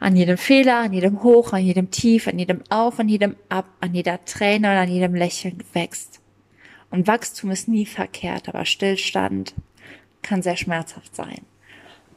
An 0.00 0.16
jedem 0.16 0.36
Fehler, 0.36 0.78
an 0.78 0.92
jedem 0.92 1.22
Hoch, 1.22 1.52
an 1.52 1.64
jedem 1.64 1.90
Tief, 1.90 2.26
an 2.26 2.38
jedem 2.38 2.62
Auf, 2.68 2.98
an 2.98 3.08
jedem 3.08 3.36
Ab, 3.48 3.66
an 3.80 3.94
jeder 3.94 4.24
Träne 4.24 4.72
und 4.72 4.76
an 4.76 4.88
jedem 4.88 5.14
Lächeln 5.14 5.62
wächst. 5.72 6.20
Und 6.90 7.06
Wachstum 7.06 7.52
ist 7.52 7.68
nie 7.68 7.86
verkehrt, 7.86 8.48
aber 8.48 8.64
Stillstand 8.64 9.54
kann 10.20 10.42
sehr 10.42 10.56
schmerzhaft 10.56 11.14
sein. 11.14 11.40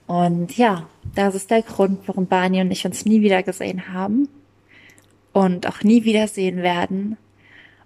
Und 0.08 0.58
ja, 0.58 0.88
das 1.16 1.36
ist 1.36 1.50
der 1.52 1.62
Grund, 1.62 2.08
warum 2.08 2.28
Barney 2.28 2.62
und 2.62 2.72
ich 2.72 2.86
uns 2.86 3.06
nie 3.06 3.22
wieder 3.22 3.44
gesehen 3.44 3.94
haben 3.94 4.28
und 5.34 5.68
auch 5.68 5.84
nie 5.84 6.04
wiedersehen 6.04 6.58
werden, 6.58 7.18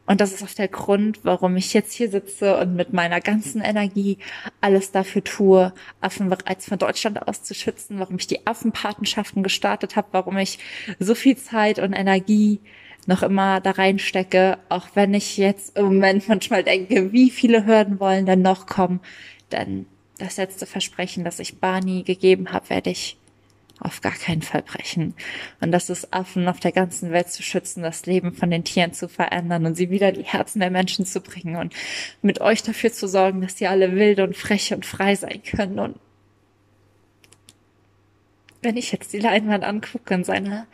und 0.10 0.22
das 0.22 0.32
ist 0.32 0.44
auch 0.44 0.56
der 0.56 0.70
Grund, 0.70 1.20
warum 1.22 1.56
ich 1.56 1.72
jetzt 1.76 1.94
hier 1.94 2.10
sitze 2.10 2.58
und 2.58 2.76
mit 2.76 2.94
meiner 2.94 3.22
ganzen 3.22 3.62
Energie 3.62 4.18
alles 4.60 4.92
dafür 4.92 5.24
tue, 5.24 5.72
Affen 6.02 6.30
bereits 6.30 6.68
von 6.68 6.80
Deutschland 6.80 7.28
aus 7.28 7.44
zu 7.44 7.54
schützen, 7.54 8.00
warum 8.00 8.16
ich 8.16 8.26
die 8.26 8.48
Affenpatenschaften 8.48 9.44
gestartet 9.44 9.96
habe, 9.96 10.08
warum 10.12 10.40
ich 10.40 10.58
so 10.98 11.14
viel 11.14 11.38
Zeit 11.38 11.78
und 11.78 11.94
Energie 11.94 12.60
noch 13.06 13.22
immer 13.22 13.62
da 13.62 13.70
reinstecke, 13.70 14.58
auch 14.68 14.88
wenn 14.96 15.14
ich 15.14 15.38
jetzt 15.38 15.78
im 15.78 15.86
Moment 15.86 16.28
manchmal 16.28 16.64
denke, 16.64 17.14
wie 17.14 17.30
viele 17.30 17.68
Hürden 17.68 18.00
wollen 18.00 18.26
denn 18.26 18.42
noch 18.42 18.66
kommen. 18.66 19.02
Denn 19.52 19.86
das 20.18 20.38
letzte 20.38 20.66
Versprechen, 20.66 21.24
das 21.24 21.40
ich 21.40 21.60
Barney 21.60 22.02
gegeben 22.02 22.52
habe, 22.52 22.72
werde 22.72 22.90
ich 22.90 23.19
auf 23.80 24.02
gar 24.02 24.14
keinen 24.14 24.42
Fall 24.42 24.62
brechen. 24.62 25.14
Und 25.62 25.72
das 25.72 25.90
ist 25.90 26.14
Affen 26.14 26.48
auf 26.48 26.60
der 26.60 26.72
ganzen 26.72 27.12
Welt 27.12 27.30
zu 27.30 27.44
schützen, 27.44 27.84
das 27.84 28.06
Leben 28.06 28.34
von 28.34 28.52
den 28.52 28.64
Tieren 28.64 28.94
zu 28.94 29.08
verändern 29.08 29.66
und 29.66 29.76
sie 29.76 29.90
wieder 29.90 30.12
die 30.12 30.24
Herzen 30.24 30.60
der 30.60 30.70
Menschen 30.70 31.06
zu 31.06 31.22
bringen 31.22 31.56
und 31.56 31.74
mit 32.22 32.42
euch 32.42 32.64
dafür 32.64 32.92
zu 32.92 33.08
sorgen, 33.08 33.42
dass 33.42 33.58
sie 33.58 33.68
alle 33.68 33.96
wild 33.96 34.20
und 34.20 34.36
frech 34.36 34.74
und 34.74 34.86
frei 34.86 35.16
sein 35.16 35.42
können. 35.44 35.80
Und 35.80 36.00
wenn 38.62 38.78
ich 38.78 38.92
jetzt 38.92 39.14
die 39.14 39.20
Leinwand 39.20 39.64
angucke 39.64 40.14
und 40.14 40.26
seine 40.26 40.68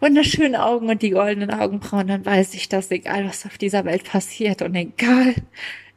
wunderschönen 0.00 0.56
Augen 0.56 0.90
und 0.90 1.02
die 1.02 1.10
goldenen 1.10 1.50
Augenbrauen, 1.50 2.08
dann 2.08 2.26
weiß 2.26 2.54
ich, 2.54 2.68
dass 2.68 2.90
egal 2.90 3.26
was 3.28 3.46
auf 3.46 3.58
dieser 3.58 3.84
Welt 3.84 4.04
passiert 4.04 4.62
und 4.62 4.74
egal, 4.74 5.34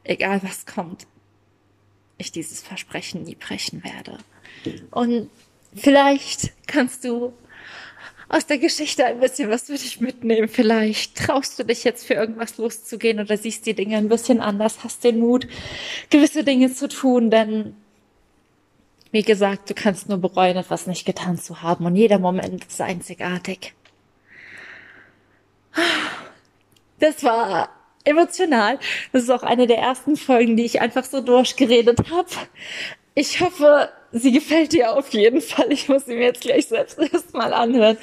egal 0.04 0.42
was 0.44 0.66
kommt, 0.66 1.08
ich 2.18 2.32
dieses 2.32 2.62
Versprechen 2.62 3.24
nie 3.24 3.36
brechen 3.36 3.84
werde. 3.84 4.18
Und 4.92 5.30
Vielleicht 5.76 6.52
kannst 6.68 7.04
du 7.04 7.34
aus 8.30 8.46
der 8.46 8.60
Geschichte 8.60 9.06
ein 9.06 9.20
bisschen 9.20 9.50
was 9.50 9.64
für 9.64 9.74
dich 9.74 10.00
mitnehmen. 10.00 10.48
Vielleicht 10.48 11.18
traust 11.18 11.58
du 11.58 11.64
dich 11.64 11.84
jetzt 11.84 12.06
für 12.06 12.14
irgendwas 12.14 12.58
loszugehen 12.58 13.20
oder 13.20 13.38
siehst 13.38 13.66
die 13.66 13.74
Dinge 13.74 13.98
ein 13.98 14.08
bisschen 14.08 14.40
anders, 14.40 14.84
hast 14.84 15.04
den 15.04 15.20
Mut, 15.20 15.48
gewisse 16.10 16.44
Dinge 16.44 16.72
zu 16.72 16.88
tun, 16.88 17.32
denn 17.32 17.76
wie 19.12 19.24
gesagt, 19.24 19.72
du 19.72 19.74
kannst 19.74 20.08
nur 20.08 20.20
bereuen, 20.20 20.58
etwas 20.58 20.86
nicht 20.86 21.06
getan 21.06 21.40
zu 21.40 21.64
haben 21.64 21.86
und 21.88 21.96
jeder 21.96 22.20
Moment 22.20 22.66
ist 22.66 22.80
einzigartig. 22.80 23.74
Das 27.00 27.24
war 27.24 27.70
emotional. 28.04 28.78
Das 29.12 29.24
ist 29.24 29.30
auch 29.30 29.44
eine 29.44 29.66
der 29.66 29.78
ersten 29.78 30.16
Folgen, 30.16 30.58
die 30.58 30.66
ich 30.66 30.82
einfach 30.82 31.04
so 31.04 31.22
durchgeredet 31.22 32.12
habe. 32.12 32.30
Ich 33.16 33.42
hoffe, 33.42 33.90
sie 34.12 34.32
gefällt 34.32 34.74
dir 34.74 34.94
auf 34.94 35.10
jeden 35.14 35.42
Fall. 35.42 35.72
Ich 35.72 35.90
muss 35.90 36.06
sie 36.06 36.16
mir 36.16 36.26
jetzt 36.26 36.42
gleich 36.42 36.68
selbst 36.68 36.98
erstmal 37.14 37.54
anhören. 37.54 37.98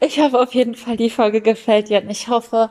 Ich 0.00 0.18
hoffe 0.18 0.38
auf 0.38 0.54
jeden 0.54 0.74
Fall, 0.74 0.96
die 0.96 1.10
Folge 1.10 1.40
gefällt 1.40 1.88
dir 1.88 2.02
und 2.02 2.10
ich 2.10 2.28
hoffe, 2.28 2.70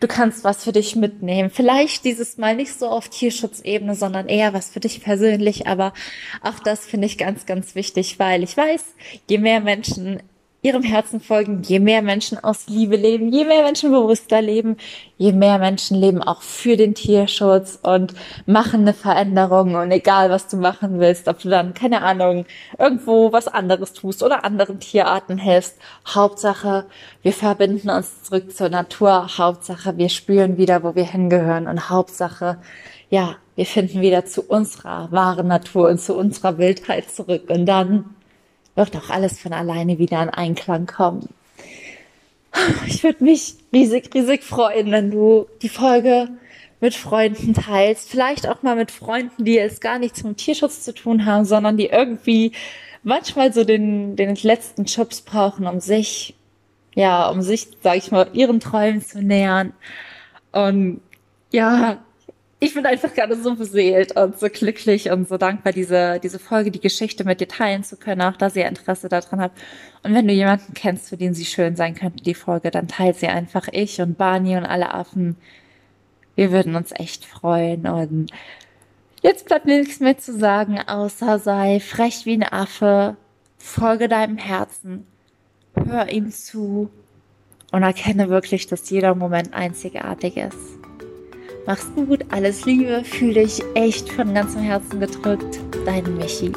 du 0.00 0.06
kannst 0.06 0.44
was 0.44 0.64
für 0.64 0.72
dich 0.72 0.96
mitnehmen. 0.96 1.50
Vielleicht 1.50 2.04
dieses 2.04 2.36
Mal 2.36 2.56
nicht 2.56 2.78
so 2.78 2.88
auf 2.88 3.08
Tierschutzebene, 3.08 3.94
sondern 3.94 4.28
eher 4.28 4.52
was 4.52 4.70
für 4.70 4.80
dich 4.80 5.02
persönlich. 5.02 5.66
Aber 5.66 5.92
auch 6.42 6.58
das 6.60 6.86
finde 6.86 7.06
ich 7.06 7.18
ganz, 7.18 7.46
ganz 7.46 7.74
wichtig, 7.74 8.18
weil 8.18 8.42
ich 8.42 8.56
weiß, 8.56 8.84
je 9.28 9.38
mehr 9.38 9.60
Menschen 9.60 10.22
ihrem 10.62 10.82
Herzen 10.82 11.20
folgen, 11.20 11.62
je 11.62 11.80
mehr 11.80 12.02
Menschen 12.02 12.42
aus 12.42 12.66
Liebe 12.66 12.96
leben, 12.96 13.32
je 13.32 13.44
mehr 13.44 13.62
Menschen 13.62 13.90
bewusster 13.90 14.42
leben, 14.42 14.76
je 15.16 15.32
mehr 15.32 15.58
Menschen 15.58 15.98
leben 15.98 16.22
auch 16.22 16.42
für 16.42 16.76
den 16.76 16.94
Tierschutz 16.94 17.78
und 17.82 18.14
machen 18.44 18.82
eine 18.82 18.92
Veränderung. 18.92 19.74
Und 19.74 19.90
egal 19.90 20.28
was 20.28 20.48
du 20.48 20.58
machen 20.58 21.00
willst, 21.00 21.28
ob 21.28 21.38
du 21.38 21.48
dann, 21.48 21.72
keine 21.72 22.02
Ahnung, 22.02 22.44
irgendwo 22.78 23.32
was 23.32 23.48
anderes 23.48 23.94
tust 23.94 24.22
oder 24.22 24.44
anderen 24.44 24.80
Tierarten 24.80 25.38
hilfst, 25.38 25.78
Hauptsache, 26.06 26.84
wir 27.22 27.32
verbinden 27.32 27.88
uns 27.88 28.24
zurück 28.24 28.54
zur 28.54 28.68
Natur, 28.68 29.38
Hauptsache, 29.38 29.96
wir 29.96 30.10
spüren 30.10 30.58
wieder, 30.58 30.82
wo 30.82 30.94
wir 30.94 31.04
hingehören. 31.04 31.68
Und 31.68 31.88
Hauptsache, 31.88 32.58
ja, 33.08 33.36
wir 33.56 33.66
finden 33.66 34.02
wieder 34.02 34.26
zu 34.26 34.42
unserer 34.42 35.10
wahren 35.10 35.48
Natur 35.48 35.88
und 35.88 36.00
zu 36.00 36.14
unserer 36.14 36.58
Wildheit 36.58 37.10
zurück. 37.10 37.48
Und 37.48 37.64
dann 37.66 38.14
wird 38.74 38.96
auch 38.96 39.10
alles 39.10 39.38
von 39.38 39.52
alleine 39.52 39.98
wieder 39.98 40.22
in 40.22 40.30
Einklang 40.30 40.86
kommen. 40.86 41.28
Ich 42.86 43.04
würde 43.04 43.22
mich 43.22 43.54
riesig, 43.72 44.10
riesig 44.14 44.42
freuen, 44.42 44.90
wenn 44.90 45.10
du 45.10 45.46
die 45.62 45.68
Folge 45.68 46.28
mit 46.80 46.94
Freunden 46.94 47.54
teilst. 47.54 48.08
Vielleicht 48.08 48.48
auch 48.48 48.62
mal 48.62 48.76
mit 48.76 48.90
Freunden, 48.90 49.44
die 49.44 49.54
jetzt 49.54 49.80
gar 49.80 49.98
nichts 49.98 50.24
mit 50.24 50.38
Tierschutz 50.38 50.82
zu 50.82 50.94
tun 50.94 51.26
haben, 51.26 51.44
sondern 51.44 51.76
die 51.76 51.86
irgendwie 51.86 52.52
manchmal 53.02 53.52
so 53.52 53.64
den, 53.64 54.16
den 54.16 54.34
letzten 54.36 54.86
Schubs 54.86 55.20
brauchen, 55.20 55.66
um 55.66 55.80
sich, 55.80 56.34
ja, 56.94 57.28
um 57.28 57.42
sich, 57.42 57.68
sag 57.82 57.96
ich 57.96 58.10
mal, 58.10 58.28
ihren 58.32 58.60
Träumen 58.60 59.02
zu 59.02 59.22
nähern. 59.22 59.72
Und 60.52 61.00
ja, 61.52 61.98
ich 62.62 62.74
bin 62.74 62.84
einfach 62.84 63.14
gerade 63.14 63.36
so 63.36 63.54
beseelt 63.54 64.14
und 64.16 64.38
so 64.38 64.48
glücklich 64.50 65.10
und 65.10 65.26
so 65.26 65.38
dankbar, 65.38 65.72
diese, 65.72 66.20
diese 66.22 66.38
Folge, 66.38 66.70
die 66.70 66.80
Geschichte 66.80 67.24
mit 67.24 67.40
dir 67.40 67.48
teilen 67.48 67.82
zu 67.82 67.96
können, 67.96 68.20
auch 68.20 68.36
da 68.36 68.50
sie 68.50 68.60
Interesse 68.60 69.08
daran 69.08 69.40
hat. 69.40 69.52
Und 70.02 70.14
wenn 70.14 70.28
du 70.28 70.34
jemanden 70.34 70.74
kennst, 70.74 71.08
für 71.08 71.16
den 71.16 71.32
sie 71.32 71.46
schön 71.46 71.74
sein 71.74 71.94
könnte, 71.94 72.22
die 72.22 72.34
Folge, 72.34 72.70
dann 72.70 72.86
teilt 72.86 73.16
sie 73.16 73.28
einfach 73.28 73.68
ich 73.72 74.02
und 74.02 74.18
Barney 74.18 74.58
und 74.58 74.66
alle 74.66 74.92
Affen. 74.92 75.36
Wir 76.36 76.52
würden 76.52 76.76
uns 76.76 76.92
echt 76.92 77.24
freuen 77.24 77.86
und 77.86 78.30
jetzt 79.22 79.46
bleibt 79.46 79.64
nichts 79.64 80.00
mehr 80.00 80.18
zu 80.18 80.36
sagen, 80.36 80.78
außer 80.86 81.38
sei 81.38 81.80
frech 81.80 82.26
wie 82.26 82.34
ein 82.34 82.42
Affe, 82.42 83.16
folge 83.56 84.06
deinem 84.06 84.36
Herzen, 84.36 85.06
hör 85.86 86.10
ihm 86.10 86.30
zu 86.30 86.90
und 87.72 87.82
erkenne 87.82 88.28
wirklich, 88.28 88.66
dass 88.66 88.90
jeder 88.90 89.14
Moment 89.14 89.54
einzigartig 89.54 90.36
ist. 90.36 90.79
Mach's 91.66 91.86
gut, 91.94 92.24
alles 92.30 92.64
Liebe, 92.64 93.04
fühle 93.04 93.42
dich 93.42 93.62
echt 93.74 94.10
von 94.12 94.34
ganzem 94.34 94.62
Herzen 94.62 95.00
gedrückt. 95.00 95.60
Dein 95.84 96.16
Michi. 96.16 96.52